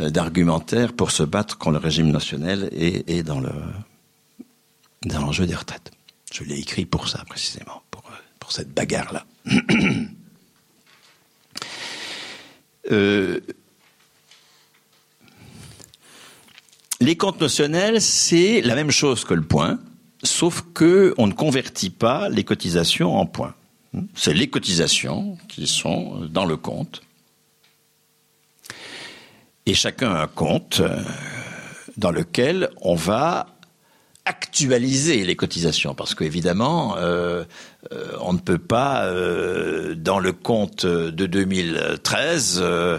[0.00, 3.52] euh, d'argumentaire pour se battre contre le régime national et, et dans le
[5.06, 5.92] dans l'enjeu des retraites.
[6.32, 8.02] Je l'ai écrit pour ça précisément, pour,
[8.40, 9.26] pour cette bagarre là.
[12.90, 13.40] Euh,
[17.00, 19.78] les comptes notionnels, c'est la même chose que le point,
[20.22, 23.54] sauf que on ne convertit pas les cotisations en points.
[24.14, 27.02] C'est les cotisations qui sont dans le compte.
[29.66, 31.02] Et chacun a un compte euh,
[31.96, 33.53] dans lequel on va
[34.26, 37.44] actualiser les cotisations parce qu'évidemment euh,
[37.92, 42.98] euh, on ne peut pas euh, dans le compte de 2013 euh,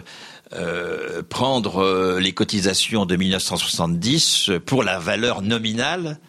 [0.54, 6.20] euh, prendre les cotisations de 1970 pour la valeur nominale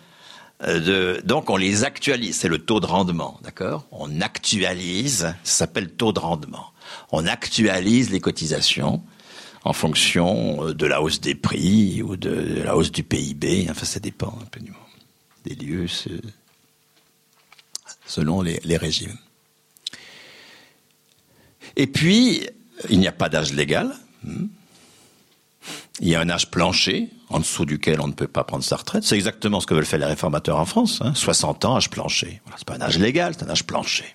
[0.67, 3.85] de, donc on les actualise, c'est le taux de rendement, d'accord?
[3.93, 6.73] On actualise, ça s'appelle taux de rendement.
[7.13, 9.03] On actualise les cotisations
[9.65, 13.85] en fonction de la hausse des prix ou de, de la hausse du PIB, enfin
[13.85, 14.86] ça dépend un peu du monde
[15.47, 15.87] des lieux
[18.07, 19.17] selon les, régimes.
[21.77, 22.47] Et puis,
[22.89, 23.95] il n'y a pas d'âge légal.
[24.23, 24.47] Hmm.
[26.01, 28.77] Il y a un âge plancher, en dessous duquel on ne peut pas prendre sa
[28.77, 29.05] retraite.
[29.05, 31.03] C'est exactement ce que veulent faire les réformateurs en France.
[31.15, 31.69] 60 hein.
[31.69, 32.41] ans, âge plancher.
[32.45, 34.15] Voilà, c'est pas un âge légal, c'est un âge plancher.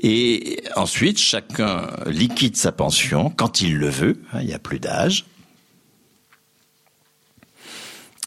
[0.00, 4.22] Et ensuite, chacun liquide sa pension quand il le veut.
[4.32, 5.24] Hein, il n'y a plus d'âge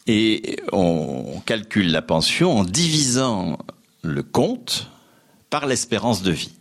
[0.08, 3.58] et on calcule la pension en divisant
[4.02, 4.90] le compte
[5.50, 6.52] par l'espérance de vie.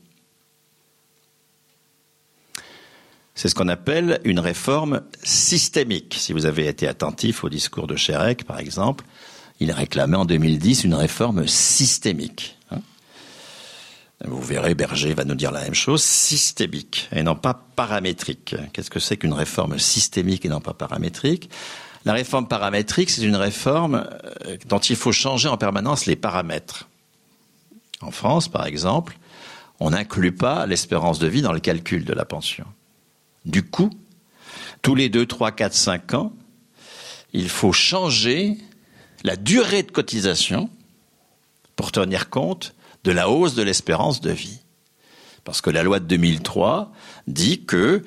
[3.36, 6.16] C'est ce qu'on appelle une réforme systémique.
[6.20, 9.06] Si vous avez été attentif au discours de Chérec, par exemple,
[9.60, 12.58] il réclamait en 2010 une réforme systémique.
[12.72, 12.82] Hein.
[14.26, 18.56] Vous verrez, Berger va nous dire la même chose, systémique et non pas paramétrique.
[18.74, 21.50] Qu'est-ce que c'est qu'une réforme systémique et non pas paramétrique?
[22.08, 24.08] La réforme paramétrique, c'est une réforme
[24.46, 26.88] euh, dont il faut changer en permanence les paramètres.
[28.00, 29.18] En France, par exemple,
[29.82, 32.66] on n'inclut pas l'espérance de vie dans le calcul de la pension.
[33.44, 33.90] Du coup,
[34.82, 36.32] tous les 2, 3, 4, 5 ans,
[37.34, 38.58] il faut changer
[39.26, 40.70] la durée de cotisation
[41.76, 44.62] pour tenir compte de la hausse de l'espérance de vie.
[45.44, 46.90] Parce que la loi de 2003
[47.28, 48.02] dit que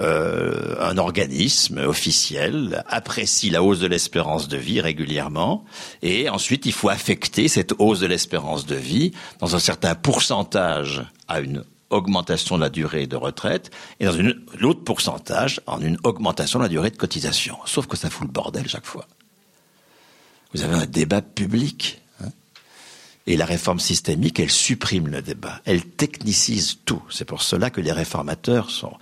[0.00, 5.66] euh, un organisme officiel apprécie la hausse de l'espérance de vie régulièrement
[6.00, 11.04] et ensuite il faut affecter cette hausse de l'espérance de vie dans un certain pourcentage
[11.28, 13.70] à une augmentation de la durée de retraite
[14.00, 14.16] et dans
[14.58, 17.58] l'autre pourcentage en une augmentation de la durée de cotisation.
[17.66, 19.06] Sauf que ça fout le bordel chaque fois.
[20.54, 22.00] Vous avez un débat public.
[22.22, 22.30] Hein.
[23.26, 27.02] et la réforme systémique, elle supprime le débat, elle technicise tout.
[27.10, 28.96] C'est pour cela que les réformateurs sont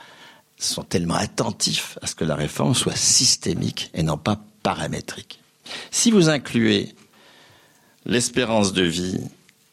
[0.60, 5.40] sont tellement attentifs à ce que la réforme soit systémique et non pas paramétrique.
[5.90, 6.94] Si vous incluez
[8.04, 9.20] l'espérance de vie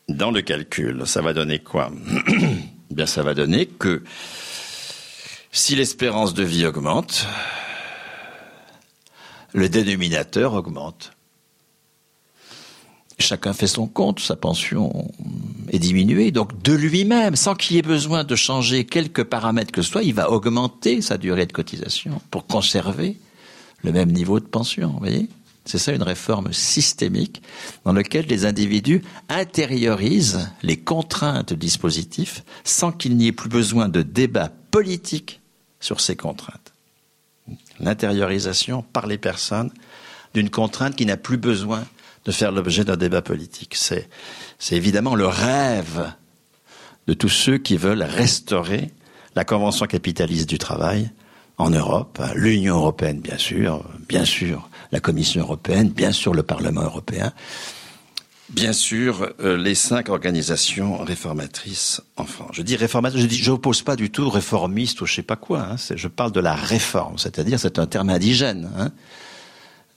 [0.08, 1.92] dans le calcul, ça va donner quoi?
[2.92, 4.04] Bien, ça va donner que
[5.52, 7.28] si l'espérance de vie augmente,
[9.54, 11.12] le dénominateur augmente.
[13.20, 15.12] Chacun fait son compte, sa pension
[15.70, 16.32] est diminuée.
[16.32, 20.04] Donc de lui-même, sans qu'il y ait besoin de changer quelques paramètres que ce soit,
[20.04, 23.18] il va augmenter sa durée de cotisation pour conserver
[23.84, 24.90] le même niveau de pension.
[24.90, 25.30] Vous voyez?
[25.66, 27.42] C'est ça une réforme systémique
[27.84, 33.90] dans laquelle les individus intériorisent les contraintes du dispositif sans qu'il n'y ait plus besoin
[33.90, 35.42] de débat politique
[35.82, 36.72] sur ces contraintes.
[37.80, 39.72] L'intériorisation par les personnes
[40.34, 41.84] d'une contrainte qui n'a plus besoin
[42.28, 43.74] de faire l'objet d'un débat politique.
[43.76, 44.10] C'est,
[44.60, 46.12] c'est évidemment le rêve
[47.08, 48.92] de tous ceux qui veulent restaurer
[49.36, 51.10] la Convention capitaliste du travail
[51.58, 56.82] en Europe, l'Union européenne bien sûr, bien sûr la Commission européenne, bien sûr le Parlement
[56.82, 57.32] européen,
[58.50, 62.52] bien sûr euh, les cinq organisations réformatrices en France.
[62.54, 65.36] Je dis réformatrice, je dis, je oppose pas du tout réformiste ou je sais pas
[65.38, 65.62] quoi.
[65.62, 68.70] Hein, je parle de la réforme, c'est-à-dire c'est un terme indigène.
[68.78, 68.92] Hein,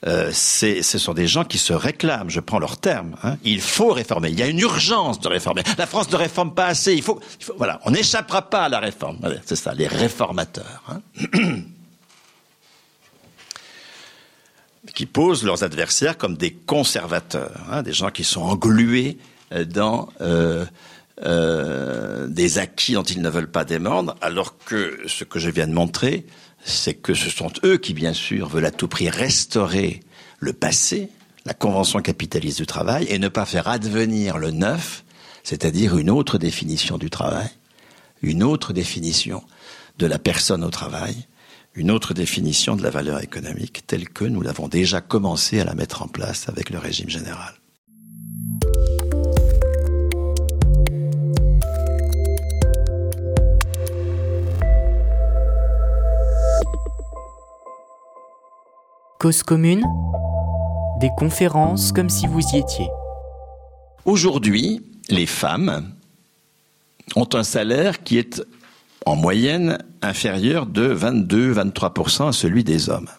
[0.06, 3.16] euh, ce sont des gens qui se réclament, je prends leur terme.
[3.22, 3.36] Hein.
[3.44, 4.30] Il faut réformer.
[4.30, 5.62] Il y a une urgence de réformer.
[5.76, 7.02] La France ne réforme pas assez.
[7.84, 9.18] On n'échappera pas à la réforme.
[9.44, 10.82] C'est ça, les réformateurs.
[10.88, 11.00] Hein.
[14.94, 19.18] qui posent leurs adversaires comme des conservateurs, hein, des gens qui sont englués
[19.52, 20.64] euh, dans euh,
[22.28, 25.74] des acquis dont ils ne veulent pas démordre, alors que ce que je viens de
[25.74, 26.24] montrer,
[26.64, 30.00] c'est que ce sont eux qui, bien sûr, veulent à tout prix restaurer
[30.38, 31.10] le passé,
[31.44, 35.04] la convention capitaliste du travail, et ne pas faire advenir le neuf,
[35.42, 37.48] c'est-à-dire une autre définition du travail,
[38.22, 39.42] une autre définition
[39.98, 41.26] de la personne au travail,
[41.74, 45.74] une autre définition de la valeur économique telle que nous l'avons déjà commencé à la
[45.74, 47.54] mettre en place avec le régime général.
[59.20, 59.84] Cause commune,
[60.98, 62.88] des conférences comme si vous y étiez.
[64.06, 65.92] Aujourd'hui, les femmes
[67.16, 68.42] ont un salaire qui est
[69.04, 73.10] en moyenne inférieur de 22-23% à celui des hommes.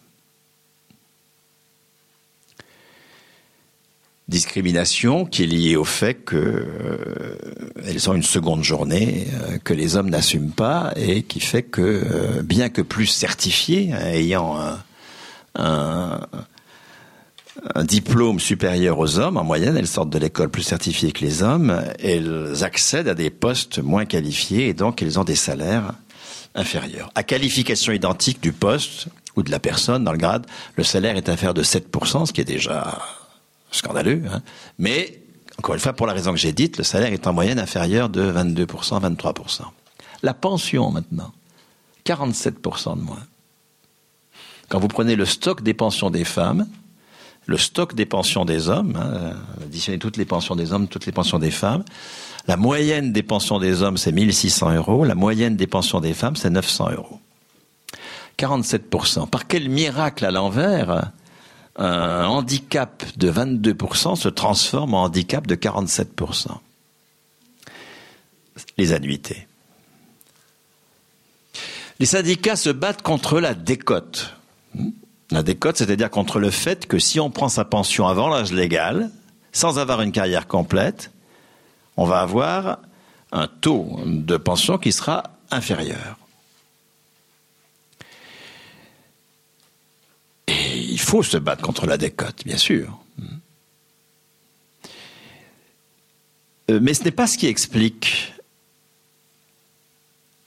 [4.27, 9.95] Discrimination qui est liée au fait qu'elles euh, ont une seconde journée euh, que les
[9.97, 14.79] hommes n'assument pas et qui fait que, euh, bien que plus certifiées, hein, ayant un,
[15.55, 16.21] un,
[17.83, 19.37] diplôme supérieur aux hommes.
[19.37, 21.81] En moyenne, elles sortent de l'école plus certifiées que les hommes.
[21.99, 25.93] Elles accèdent à des postes moins qualifiés et donc elles ont des salaires
[26.55, 27.11] inférieurs.
[27.15, 30.45] À qualification identique du poste ou de la personne dans le grade,
[30.75, 32.99] le salaire est inférieur de 7%, ce qui est déjà
[33.71, 34.23] scandaleux.
[34.31, 34.41] Hein.
[34.77, 35.21] Mais,
[35.57, 38.09] encore une fois, pour la raison que j'ai dite, le salaire est en moyenne inférieur
[38.09, 38.65] de 22%,
[39.01, 39.61] 23%.
[40.23, 41.31] La pension, maintenant,
[42.05, 43.23] 47% de moins.
[44.71, 46.65] Quand vous prenez le stock des pensions des femmes,
[47.45, 51.11] le stock des pensions des hommes, hein, additionnez toutes les pensions des hommes, toutes les
[51.11, 51.83] pensions des femmes,
[52.47, 56.37] la moyenne des pensions des hommes, c'est 1600 euros, la moyenne des pensions des femmes,
[56.37, 57.19] c'est 900 euros.
[58.39, 59.27] 47%.
[59.27, 61.11] Par quel miracle à l'envers,
[61.75, 66.47] un handicap de 22% se transforme en handicap de 47%.
[68.77, 69.47] Les annuités.
[71.99, 74.37] Les syndicats se battent contre la décote.
[75.31, 79.09] La décote, c'est-à-dire contre le fait que si on prend sa pension avant l'âge légal,
[79.51, 81.11] sans avoir une carrière complète,
[81.97, 82.79] on va avoir
[83.31, 86.17] un taux de pension qui sera inférieur.
[90.47, 92.99] Il faut se battre contre la décote, bien sûr.
[96.69, 98.33] Euh, mais ce n'est pas ce qui explique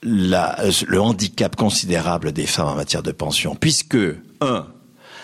[0.05, 3.97] le handicap considérable des femmes en matière de pension, puisque,
[4.41, 4.67] un,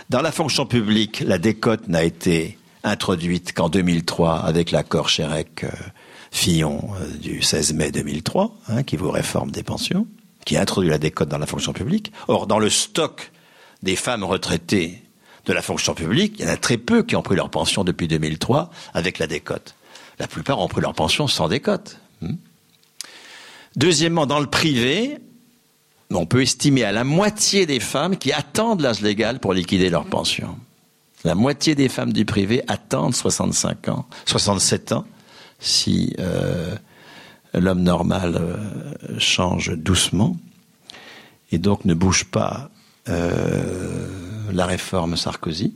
[0.10, 7.18] Dans la fonction publique, la décote n'a été introduite qu'en 2003 avec l'accord Chérec-Fillon euh,
[7.18, 10.08] du 16 mai 2003, hein, qui vous réforme des pensions,
[10.46, 12.12] qui introduit la décote dans la fonction publique.
[12.28, 13.32] Or, dans le stock
[13.84, 15.04] des femmes retraitées
[15.46, 17.84] de la fonction publique, il y en a très peu qui ont pris leur pension
[17.84, 19.76] depuis 2003 avec la décote.
[20.20, 22.00] La plupart ont pris leur pension sans décote.
[23.76, 25.18] Deuxièmement, dans le privé,
[26.12, 30.06] on peut estimer à la moitié des femmes qui attendent l'âge légal pour liquider leur
[30.06, 30.58] pension.
[31.24, 35.06] La moitié des femmes du privé attendent 65 ans, 67 ans,
[35.60, 36.76] si euh,
[37.54, 40.36] l'homme normal euh, change doucement
[41.52, 42.70] et donc ne bouge pas
[43.08, 44.08] euh,
[44.52, 45.74] la réforme Sarkozy,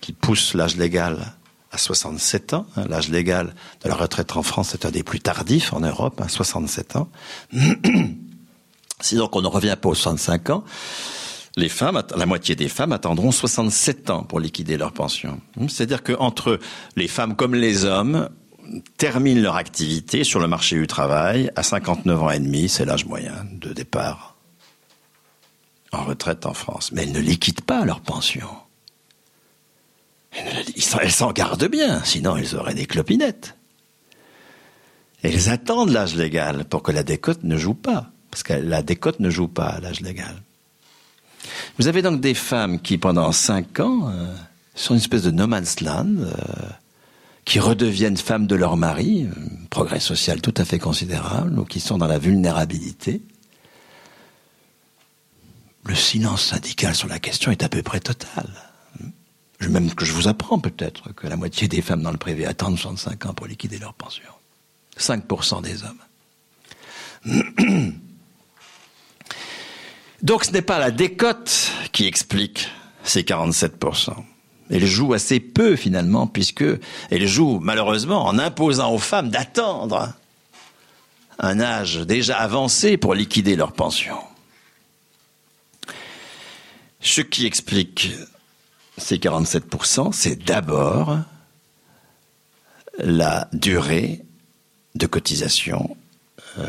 [0.00, 1.34] qui pousse l'âge légal
[1.70, 2.66] à 67 ans.
[2.76, 6.20] Hein, l'âge légal de la retraite en France est un des plus tardifs en Europe,
[6.20, 7.08] à hein, 67 ans.
[9.00, 10.64] si donc on ne revient pas aux 65 ans,
[11.56, 15.40] la moitié des femmes attendront 67 ans pour liquider leur pension.
[15.68, 16.60] C'est-à-dire qu'entre
[16.96, 18.28] les femmes comme les hommes
[18.96, 23.06] terminent leur activité sur le marché du travail à 59 ans et demi, c'est l'âge
[23.06, 24.36] moyen de départ
[25.92, 26.92] en retraite en France.
[26.92, 28.48] Mais elles ne liquident pas leur pension.
[30.32, 33.56] Elles s'en gardent bien, sinon elles auraient des clopinettes.
[35.22, 39.20] Elles attendent l'âge légal pour que la décote ne joue pas, parce que la décote
[39.20, 40.42] ne joue pas à l'âge légal.
[41.78, 44.34] Vous avez donc des femmes qui, pendant cinq ans, euh,
[44.74, 46.32] sont une espèce de no man's land, euh,
[47.44, 49.26] qui redeviennent femmes de leur mari,
[49.70, 53.22] progrès social tout à fait considérable, ou qui sont dans la vulnérabilité.
[55.84, 58.46] Le silence syndical sur la question est à peu près total.
[59.60, 62.78] Même que je vous apprends peut-être que la moitié des femmes dans le privé attendent
[62.78, 64.24] 65 ans pour liquider leur pension.
[64.98, 65.98] 5% des hommes.
[70.22, 72.68] Donc ce n'est pas la décote qui explique
[73.02, 74.14] ces 47%.
[74.70, 76.64] Elle joue assez peu finalement, puisque
[77.10, 80.12] elle joue malheureusement en imposant aux femmes d'attendre
[81.38, 84.18] un âge déjà avancé pour liquider leur pension.
[87.00, 88.10] Ce qui explique
[88.98, 91.18] ces 47%, c'est d'abord
[92.98, 94.24] la durée
[94.94, 95.96] de cotisation
[96.58, 96.66] euh,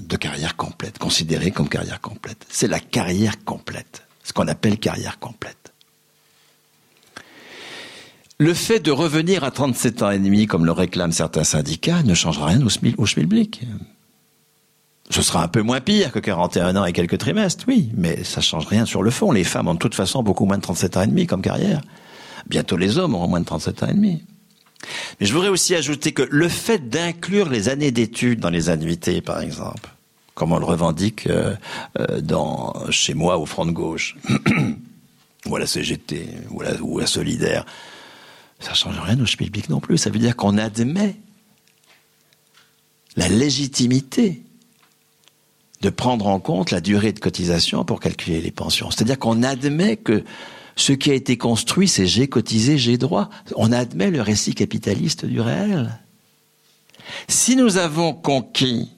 [0.00, 2.46] de carrière complète, considérée comme carrière complète.
[2.50, 5.72] C'est la carrière complète, ce qu'on appelle carrière complète.
[8.38, 12.14] Le fait de revenir à 37 ans et demi, comme le réclament certains syndicats, ne
[12.14, 13.62] changera rien au, au schmilblick.
[15.10, 18.40] Ce sera un peu moins pire que 41 ans et quelques trimestres, oui, mais ça
[18.40, 19.32] change rien sur le fond.
[19.32, 21.80] Les femmes ont de toute façon beaucoup moins de 37 ans et demi comme carrière.
[22.46, 24.22] Bientôt les hommes auront moins de 37 ans et demi.
[25.18, 29.20] Mais je voudrais aussi ajouter que le fait d'inclure les années d'études dans les annuités,
[29.20, 29.90] par exemple,
[30.34, 31.56] comme on le revendique euh,
[31.98, 34.16] euh, chez moi au Front de Gauche,
[35.46, 37.64] ou à la CGT, ou à la, Solidaire,
[38.60, 39.98] ça change rien au Schmilblick non plus.
[39.98, 41.16] Ça veut dire qu'on admet
[43.16, 44.42] la légitimité
[45.80, 48.90] de prendre en compte la durée de cotisation pour calculer les pensions.
[48.90, 50.24] C'est-à-dire qu'on admet que
[50.76, 53.30] ce qui a été construit, c'est j'ai cotisé, j'ai droit.
[53.56, 55.98] On admet le récit capitaliste du réel.
[57.26, 58.90] Si nous avons conquis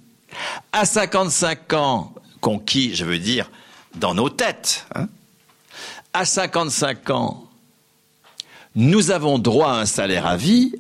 [0.73, 3.51] à 55 ans, conquis, je veux dire,
[3.97, 5.09] dans nos têtes, hein,
[6.13, 7.45] à 55 ans,
[8.75, 10.75] nous avons droit à un salaire à vie,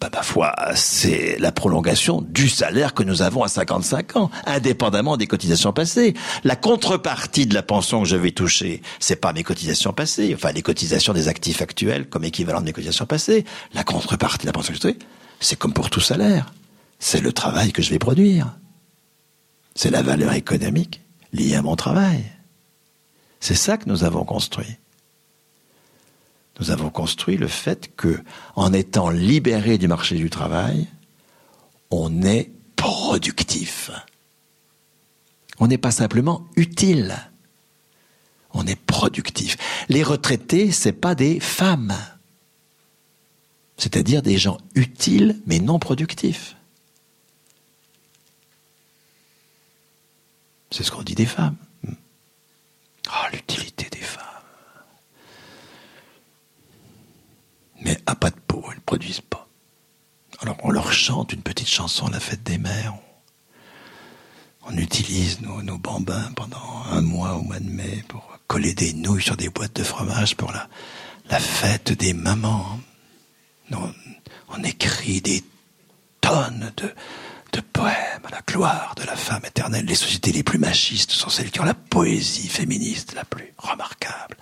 [0.00, 5.18] bah, ma foi, c'est la prolongation du salaire que nous avons à 55 ans, indépendamment
[5.18, 6.14] des cotisations passées.
[6.42, 10.52] La contrepartie de la pension que je vais toucher, c'est pas mes cotisations passées, enfin
[10.52, 13.44] les cotisations des actifs actuels comme équivalent de mes cotisations passées.
[13.74, 14.96] La contrepartie de la pension que je vais
[15.40, 16.52] c'est comme pour tout salaire.
[16.98, 18.56] C'est le travail que je vais produire.
[19.74, 21.02] C'est la valeur économique
[21.32, 22.24] liée à mon travail.
[23.40, 24.76] C'est ça que nous avons construit
[26.60, 28.22] nous avons construit le fait que,
[28.54, 30.86] en étant libéré du marché du travail,
[31.90, 33.90] on est productif.
[35.58, 37.16] On n'est pas simplement utile.
[38.52, 39.56] On est productif.
[39.88, 41.96] Les retraités, c'est pas des femmes.
[43.76, 46.56] C'est-à-dire des gens utiles mais non productifs.
[50.70, 51.56] C'est ce qu'on dit des femmes.
[53.08, 54.20] Ah, l'utilité des femmes.
[57.80, 59.48] Mais à pas de peau, elles produisent pas.
[60.40, 62.94] Alors on leur chante une petite chanson à la fête des mères.
[64.66, 69.22] On, utilise nos, bambins pendant un mois au mois de mai pour coller des nouilles
[69.22, 72.78] sur des boîtes de fromage pour la, fête des mamans.
[73.72, 73.92] On,
[74.48, 75.42] on écrit des
[76.20, 76.94] tonnes de,
[77.52, 79.86] de poèmes à la gloire de la femme éternelle.
[79.86, 84.36] Les sociétés les plus machistes sont celles qui ont la poésie féministe la plus remarquable.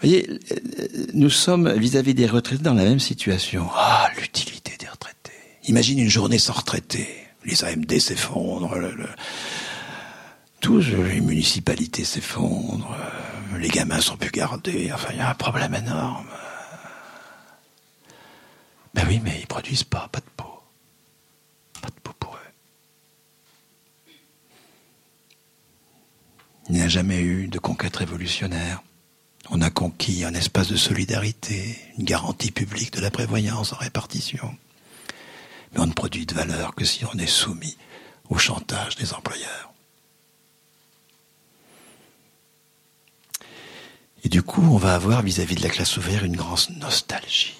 [0.00, 0.38] Vous voyez,
[1.12, 3.68] nous sommes vis-à-vis des retraités dans la même situation.
[3.74, 5.32] Ah, l'utilité des retraités.
[5.64, 7.08] Imagine une journée sans retraités.
[7.44, 8.94] Les AMD s'effondrent, le,
[11.04, 12.96] les municipalités s'effondrent,
[13.58, 14.92] les gamins sont plus gardés.
[14.94, 16.28] Enfin, il y a un problème énorme.
[18.94, 20.62] Ben oui, mais ils produisent pas, pas de peau.
[21.82, 24.12] Pas de peau pour eux.
[26.68, 28.82] Il n'y a jamais eu de conquête révolutionnaire.
[29.50, 34.54] On a conquis un espace de solidarité, une garantie publique de la prévoyance en répartition.
[35.72, 37.76] Mais on ne produit de valeur que si on est soumis
[38.28, 39.72] au chantage des employeurs.
[44.22, 47.56] Et du coup, on va avoir vis-à-vis de la classe ouvrière une grande nostalgie.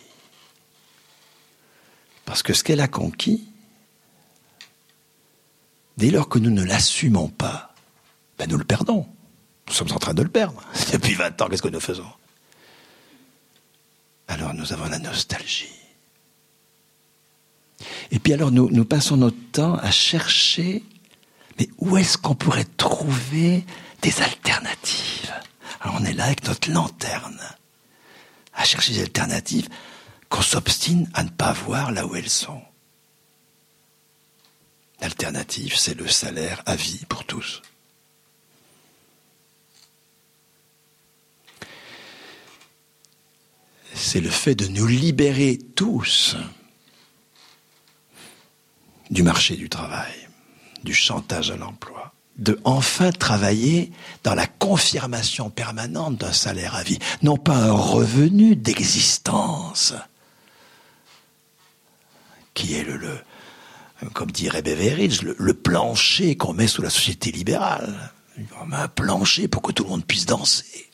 [2.26, 3.48] Parce que ce qu'elle a conquis,
[5.96, 7.74] dès lors que nous ne l'assumons pas,
[8.36, 9.06] ben nous le perdons.
[9.68, 10.62] Nous sommes en train de le perdre.
[10.92, 12.10] Depuis 20 ans, qu'est-ce que nous faisons?
[14.26, 15.72] Alors nous avons la nostalgie.
[18.10, 20.84] Et puis alors nous, passons notre temps à chercher,
[21.58, 23.64] mais où est-ce qu'on pourrait trouver
[24.02, 25.32] des alternatives?
[25.80, 27.40] Alors on est là avec notre lanterne,
[28.54, 29.68] à chercher des alternatives
[30.28, 32.60] qu'on s'obstine à ne pas voir là où elles sont.
[35.00, 37.62] L'alternative, c'est le salaire à vie pour tous.
[43.98, 46.36] C'est le fait de nous libérer tous
[49.10, 50.28] du marché du travail,
[50.84, 53.90] du chantage à l'emploi, de enfin travailler
[54.22, 59.94] dans la confirmation permanente d'un salaire à vie, non pas un revenu d'existence,
[62.54, 63.18] qui est le,
[64.12, 68.12] comme dirait Beveridge, le, le plancher qu'on met sous la société libérale.
[68.70, 70.88] Un plancher pour que tout le monde puisse danser.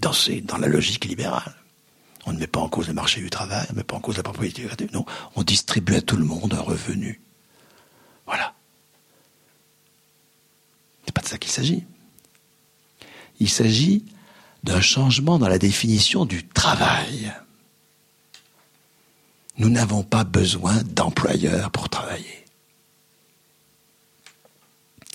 [0.00, 1.61] Danser dans la logique libérale.
[2.24, 4.00] On ne met pas en cause le marché du travail, on ne met pas en
[4.00, 5.04] cause la propriété Non,
[5.34, 7.20] on distribue à tout le monde un revenu.
[8.26, 8.54] Voilà.
[11.04, 11.84] C'est pas de ça qu'il s'agit.
[13.40, 14.04] Il s'agit
[14.62, 17.32] d'un changement dans la définition du travail.
[19.58, 22.44] Nous n'avons pas besoin d'employeurs pour travailler.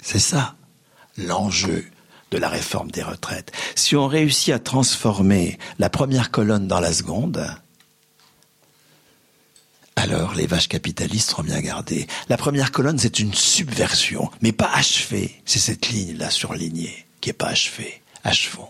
[0.04, 0.56] C'est ça
[1.18, 1.90] l'enjeu
[2.32, 3.52] de la réforme des retraites.
[3.76, 7.48] Si on réussit à transformer la première colonne dans la seconde,
[9.98, 12.08] alors les vaches capitalistes seront bien gardées.
[12.30, 15.42] La première colonne, c'est une subversion, mais pas achevée.
[15.46, 18.02] C'est cette ligne-là surlignée qui est pas achevée.
[18.24, 18.70] Achevons.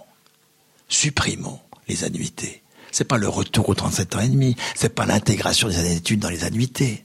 [0.88, 1.60] Supprimons
[1.90, 2.64] les annuités.
[2.92, 4.56] C'est pas le retour aux 37 ans et demi.
[4.74, 7.04] C'est pas l'intégration des années d'études dans les annuités.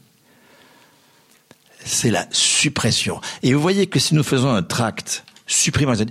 [1.84, 3.20] C'est la suppression.
[3.42, 6.06] Et vous voyez que si nous faisons un tract supprimant les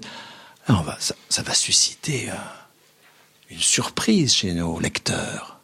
[0.67, 2.35] annuités, ça, va susciter euh,
[3.49, 5.59] une surprise chez nos lecteurs.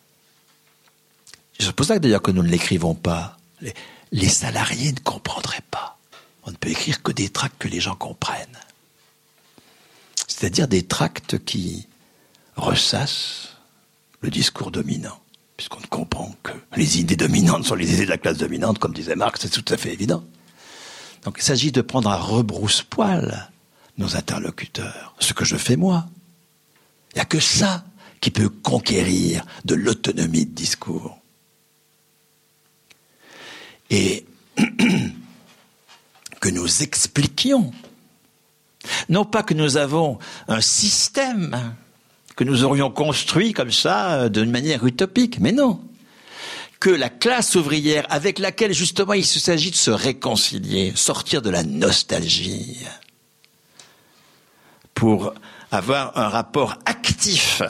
[1.60, 3.38] C'est pour ça d'ailleurs que nous ne l'écrivons pas.
[4.12, 5.98] Les, salariés ne comprendraient pas.
[6.44, 8.60] On ne peut écrire que des tracts que les gens comprennent.
[10.28, 11.88] C'est-à-dire des tracts qui
[12.56, 13.56] ressassent
[14.22, 15.20] le discours dominant,
[15.58, 18.94] puisqu'on ne comprend que les idées dominantes sont les idées de la classe dominante, comme
[18.94, 20.24] disait Marx, c'est tout à fait évident.
[21.24, 23.50] Donc il s'agit de prendre à rebrousse-poil
[23.98, 26.06] nos interlocuteurs, ce que je fais moi.
[27.14, 27.86] Il n'y a que ça
[28.22, 31.20] qui peut conquérir de l'autonomie de discours.
[33.90, 34.26] Et
[36.40, 37.72] que nous expliquions,
[39.10, 41.76] non pas que nous avons un système
[42.36, 45.82] que nous aurions construit comme ça d'une manière utopique, mais non,
[46.80, 51.64] que la classe ouvrière avec laquelle justement il s'agit de se réconcilier, sortir de la
[51.64, 52.86] nostalgie,
[54.98, 55.36] pour
[55.70, 57.62] avoir un rapport actif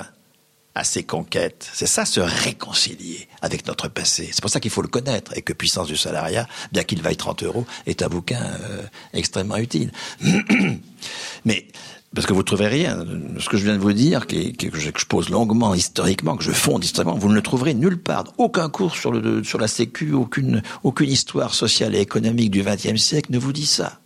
[0.75, 1.69] à ces conquêtes.
[1.73, 4.29] C'est ça, se réconcilier avec notre passé.
[4.31, 7.17] C'est pour ça qu'il faut le connaître et que Puissance du salariat, bien qu'il vaille
[7.17, 8.81] 30 euros, est un bouquin euh,
[9.11, 9.91] extrêmement utile.
[11.45, 11.67] Mais
[12.15, 13.05] parce que vous ne trouverez rien.
[13.39, 16.85] Ce que je viens de vous dire, que, je pose longuement historiquement, que je fonde
[16.85, 18.23] historiquement, vous ne le trouverez nulle part.
[18.37, 22.95] Aucun cours sur, le, sur la Sécu, aucune, aucune histoire sociale et économique du XXe
[22.95, 23.99] siècle ne vous dit ça.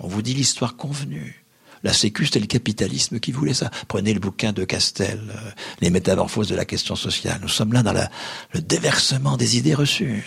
[0.00, 1.45] On vous dit l'histoire convenue.
[1.86, 3.70] La Sécu, c'était le capitalisme qui voulait ça.
[3.86, 5.50] Prenez le bouquin de Castel, euh,
[5.80, 7.38] Les métamorphoses de la question sociale.
[7.40, 10.24] Nous sommes là dans le déversement des idées reçues.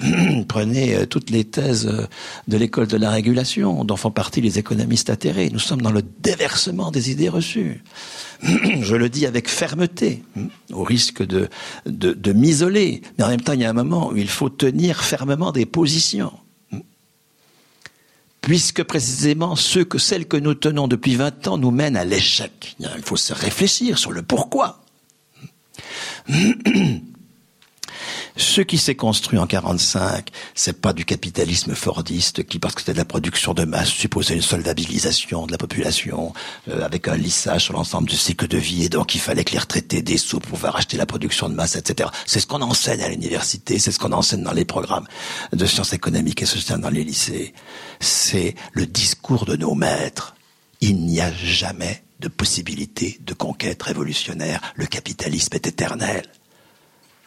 [0.48, 2.08] Prenez euh, toutes les thèses euh,
[2.48, 5.48] de l'école de la régulation, dont font partie les économistes atterrés.
[5.52, 7.84] Nous sommes dans le déversement des idées reçues.
[8.42, 10.24] Je le dis avec fermeté,
[10.72, 11.48] au risque de,
[11.86, 13.02] de, de m'isoler.
[13.16, 15.66] Mais en même temps, il y a un moment où il faut tenir fermement des
[15.66, 16.32] positions
[18.46, 22.76] puisque précisément ceux que, celles que nous tenons depuis 20 ans nous mènent à l'échec.
[22.78, 24.84] Il faut se réfléchir sur le pourquoi.
[28.36, 32.92] Ce qui s'est construit en 45, c'est pas du capitalisme fordiste qui, parce que c'était
[32.92, 36.32] de la production de masse, supposait une soldabilisation de la population
[36.68, 39.52] euh, avec un lissage sur l'ensemble du cycle de vie et donc il fallait que
[39.52, 42.10] les retraités des sous pour pouvoir acheter la production de masse, etc.
[42.26, 45.06] C'est ce qu'on enseigne à l'université, c'est ce qu'on enseigne dans les programmes
[45.52, 47.54] de sciences économiques et sociales dans les lycées.
[48.00, 50.34] C'est le discours de nos maîtres.
[50.80, 54.60] Il n'y a jamais de possibilité de conquête révolutionnaire.
[54.74, 56.22] Le capitalisme est éternel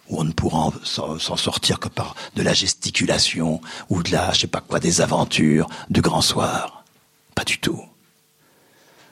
[0.09, 4.41] où on ne pourra s'en sortir que par de la gesticulation ou de la, je
[4.41, 6.83] sais pas quoi, des aventures de grand soir.
[7.35, 7.81] Pas du tout.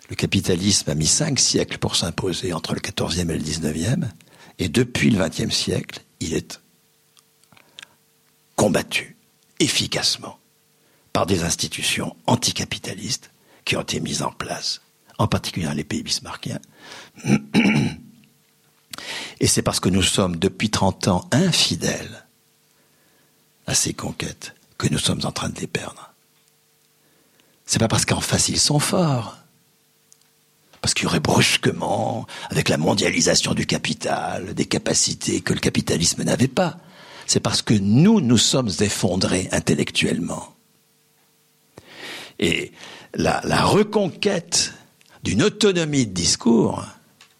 [0.09, 4.07] Le capitalisme a mis cinq siècles pour s'imposer entre le XIVe et le XIXe,
[4.59, 6.61] et depuis le XXe siècle, il est
[8.55, 9.17] combattu
[9.59, 10.39] efficacement
[11.13, 13.31] par des institutions anticapitalistes
[13.65, 14.81] qui ont été mises en place,
[15.17, 16.59] en particulier dans les pays bismarckiens,
[19.39, 22.25] et c'est parce que nous sommes depuis 30 ans infidèles
[23.65, 26.13] à ces conquêtes que nous sommes en train de les perdre.
[27.65, 29.37] C'est pas parce qu'en face ils sont forts.
[30.81, 36.23] Parce qu'il y aurait brusquement, avec la mondialisation du capital, des capacités que le capitalisme
[36.23, 36.77] n'avait pas.
[37.25, 40.55] C'est parce que nous, nous sommes effondrés intellectuellement.
[42.39, 42.71] Et
[43.15, 44.73] la, la reconquête
[45.23, 46.85] d'une autonomie de discours,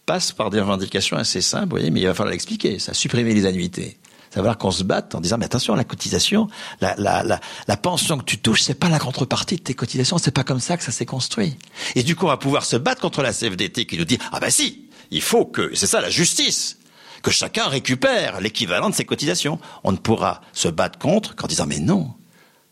[0.08, 3.34] passe par des revendications assez simples, vous voyez, mais il va falloir l'expliquer, ça, supprimer
[3.34, 3.98] les annuités.
[4.30, 6.48] Ça va falloir qu'on se batte en disant, mais attention, la cotisation,
[6.80, 10.16] la, la, la, la pension que tu touches, c'est pas la contrepartie de tes cotisations,
[10.16, 11.58] c'est pas comme ça que ça s'est construit.
[11.94, 14.40] Et du coup, on va pouvoir se battre contre la CFDT qui nous dit, ah
[14.40, 16.78] ben si, il faut que, c'est ça la justice,
[17.22, 19.60] que chacun récupère l'équivalent de ses cotisations.
[19.84, 22.14] On ne pourra se battre contre qu'en disant, mais non,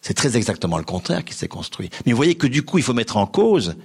[0.00, 1.90] c'est très exactement le contraire qui s'est construit.
[2.06, 3.76] Mais vous voyez que du coup, il faut mettre en cause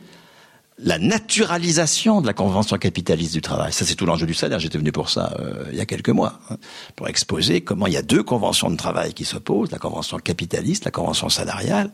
[0.77, 3.71] la naturalisation de la convention capitaliste du travail.
[3.71, 4.59] Ça, c'est tout l'enjeu du salaire.
[4.59, 6.57] J'étais venu pour ça euh, il y a quelques mois, hein,
[6.95, 10.85] pour exposer comment il y a deux conventions de travail qui s'opposent, la convention capitaliste,
[10.85, 11.91] la convention salariale.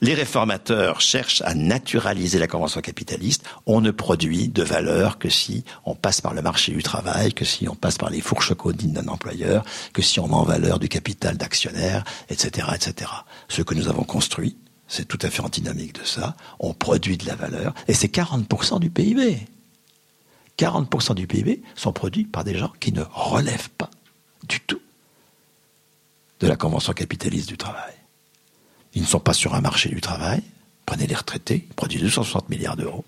[0.00, 3.44] Les réformateurs cherchent à naturaliser la convention capitaliste.
[3.64, 7.44] On ne produit de valeur que si on passe par le marché du travail, que
[7.44, 10.78] si on passe par les fourches codines d'un employeur, que si on met en valeur
[10.78, 13.10] du capital d'actionnaire, etc., etc.
[13.48, 14.56] Ce que nous avons construit,
[14.88, 16.36] c'est tout à fait antinomique de ça.
[16.60, 19.46] On produit de la valeur et c'est 40% du PIB.
[20.58, 23.90] 40% du PIB sont produits par des gens qui ne relèvent pas
[24.48, 24.80] du tout
[26.40, 27.94] de la Convention capitaliste du travail.
[28.94, 30.42] Ils ne sont pas sur un marché du travail.
[30.86, 33.04] Prenez les retraités, ils produisent 260 milliards d'euros.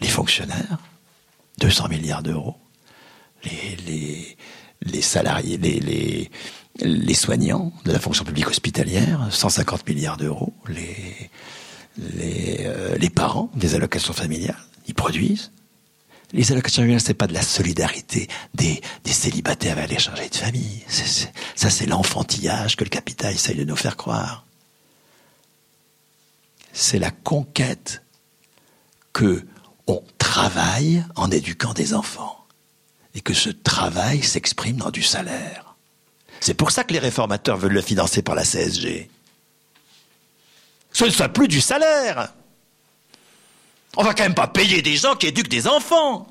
[0.00, 0.78] Les fonctionnaires,
[1.58, 2.56] 200 milliards d'euros.
[3.44, 4.36] Les, les,
[4.82, 6.30] les salariés, les, les,
[6.80, 11.30] les soignants de la fonction publique hospitalière, 150 milliards d'euros, les,
[11.98, 14.56] les, euh, les parents des allocations familiales,
[14.86, 15.52] ils produisent.
[16.32, 20.34] Les allocations familiales, c'est pas de la solidarité des, des célibataires avec les chargés de
[20.34, 20.82] famille.
[20.88, 24.44] ça, c'est l'enfantillage que le capital essaye de nous faire croire.
[26.72, 28.02] C'est la conquête
[29.12, 29.46] que
[29.86, 32.46] on travaille en éduquant des enfants
[33.14, 35.63] et que ce travail s'exprime dans du salaire.
[36.44, 39.08] C'est pour ça que les réformateurs veulent le financer par la CSG.
[40.92, 42.34] Ce ne soit plus du salaire.
[43.96, 46.26] On va quand même pas payer des gens qui éduquent des enfants.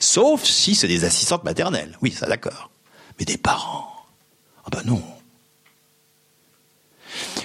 [0.00, 1.96] Sauf si c'est des assistantes maternelles.
[2.02, 2.72] Oui, ça d'accord.
[3.20, 3.94] Mais des parents.
[4.64, 5.04] Ah ben non.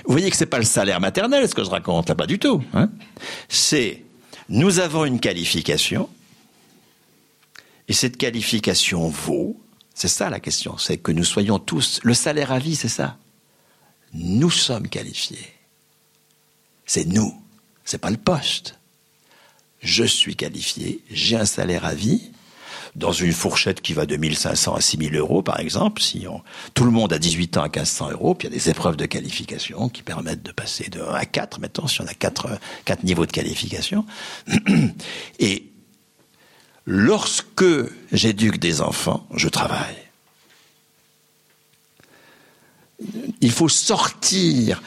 [0.06, 2.40] Vous voyez que c'est pas le salaire maternel ce que je raconte là, pas du
[2.40, 2.64] tout.
[2.74, 2.90] Hein.
[3.48, 4.04] c'est
[4.50, 6.10] nous avons une qualification
[7.88, 9.56] et cette qualification vaut,
[9.96, 13.18] c'est ça la question, c'est que nous soyons tous, le salaire à vie, c'est ça.
[14.14, 15.54] Nous sommes qualifiés.
[16.86, 17.34] C'est nous,
[17.86, 18.78] c'est pas le poste.
[19.80, 22.32] Je suis qualifié, j'ai un salaire à vie,
[22.96, 26.42] dans une fourchette qui va de 1500 à 6000 euros, par exemple, si on,
[26.74, 28.96] tout le monde a 18 ans à 1500 euros, puis il y a des épreuves
[28.96, 32.50] de qualification qui permettent de passer de 1 à 4, mettons, si on a 4,
[32.86, 34.06] 4 niveaux de qualification.
[35.40, 35.72] Et
[36.86, 37.66] lorsque
[38.12, 39.98] j'éduque des enfants, je travaille.
[43.42, 44.82] Il faut sortir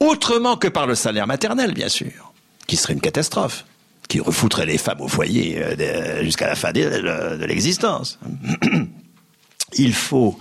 [0.00, 2.32] autrement que par le salaire maternel, bien sûr,
[2.66, 3.64] qui serait une catastrophe,
[4.08, 8.18] qui refoutrait les femmes au foyer euh, jusqu'à la fin de l'existence.
[9.78, 10.38] Il faut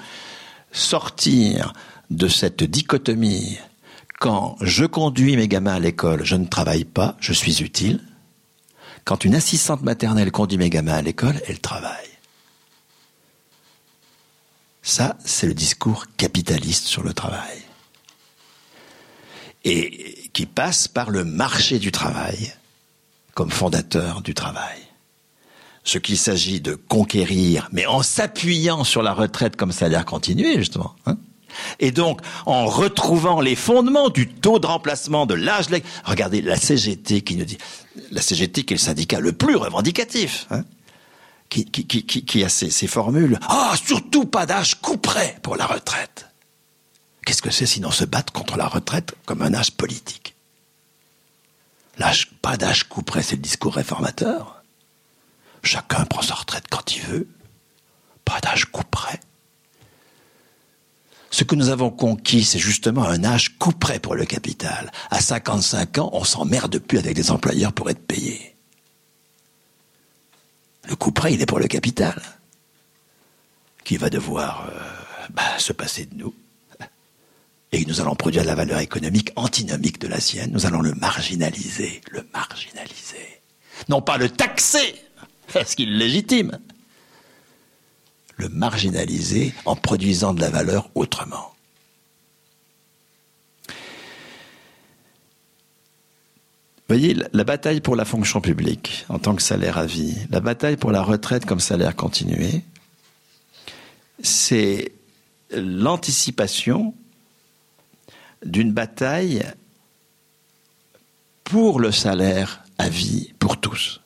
[0.71, 1.73] sortir
[2.09, 3.57] de cette dichotomie.
[4.19, 8.01] Quand je conduis mes gamins à l'école, je ne travaille pas, je suis utile.
[9.05, 12.09] Quand une assistante maternelle conduit mes gamins à l'école, elle travaille.
[14.81, 17.61] Ça, c'est le discours capitaliste sur le travail.
[19.63, 22.53] Et qui passe par le marché du travail
[23.35, 24.79] comme fondateur du travail.
[25.83, 30.95] Ce qu'il s'agit de conquérir, mais en s'appuyant sur la retraite comme salaire continué, justement.
[31.05, 31.17] Hein.
[31.79, 35.65] Et donc, en retrouvant les fondements du taux de remplacement de l'âge...
[36.03, 37.57] Regardez, la CGT qui nous dit...
[38.11, 40.47] La CGT qui est le syndicat le plus revendicatif.
[40.51, 40.63] Hein,
[41.49, 43.39] qui, a ces, formules.
[43.47, 46.27] Ah, surtout pas d'âge couperait pour la retraite.
[47.25, 50.35] Qu'est-ce que c'est sinon se battre contre la retraite comme un âge politique?
[52.41, 54.63] Pas d'âge couperait, c'est le discours réformateur.
[55.63, 57.27] Chacun prend sa retraite quand il veut.
[58.23, 59.19] Pas d'âge couperait.
[61.35, 64.89] Ce que nous avons conquis, c'est justement un âge couperait pour le capital.
[65.11, 68.55] À 55 ans, on s'emmerde plus avec des employeurs pour être payé.
[70.87, 72.21] Le couperet, il est pour le capital,
[73.83, 74.79] qui va devoir euh,
[75.31, 76.33] bah, se passer de nous?
[77.73, 81.99] Et nous allons produire la valeur économique antinomique de la sienne, nous allons le marginaliser,
[82.11, 83.41] le marginaliser.
[83.89, 84.95] Non pas le taxer,
[85.53, 86.57] parce qu'il légitime,
[88.37, 91.55] le marginaliser en produisant de la valeur autrement.
[96.87, 100.77] Voyez, la bataille pour la fonction publique en tant que salaire à vie, la bataille
[100.77, 102.61] pour la retraite comme salaire continué,
[104.21, 104.91] c'est
[105.49, 106.93] l'anticipation
[108.45, 109.43] d'une bataille
[111.43, 114.01] pour le salaire à vie pour tous.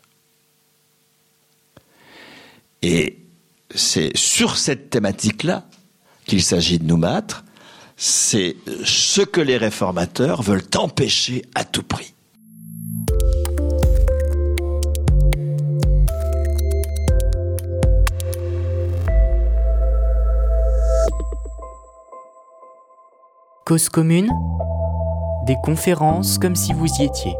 [2.82, 3.19] Et
[3.74, 5.66] c'est sur cette thématique-là
[6.26, 7.44] qu'il s'agit de nous battre.
[7.98, 8.56] C'est
[8.86, 12.14] ce que les réformateurs veulent empêcher à tout prix.
[23.66, 24.32] Cause commune,
[25.46, 27.36] des conférences comme si vous y étiez.